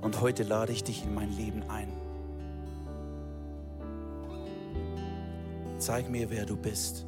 Und 0.00 0.20
heute 0.20 0.42
lade 0.42 0.72
ich 0.72 0.82
dich 0.82 1.04
in 1.04 1.14
mein 1.14 1.34
Leben 1.36 1.62
ein. 1.68 2.01
Zeig 5.82 6.08
mir, 6.08 6.30
wer 6.30 6.46
du 6.46 6.56
bist. 6.56 7.06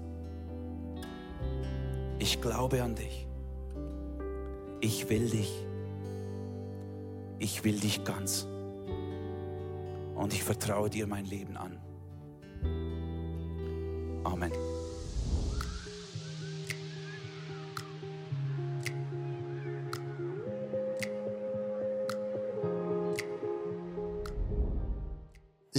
Ich 2.18 2.40
glaube 2.40 2.82
an 2.82 2.96
dich. 2.96 3.28
Ich 4.80 5.08
will 5.08 5.30
dich. 5.30 5.64
Ich 7.38 7.62
will 7.62 7.78
dich 7.78 8.02
ganz. 8.02 8.48
Und 10.16 10.32
ich 10.32 10.42
vertraue 10.42 10.90
dir 10.90 11.06
mein 11.06 11.24
Leben 11.24 11.56
an. 11.56 11.78
Amen. 14.24 14.50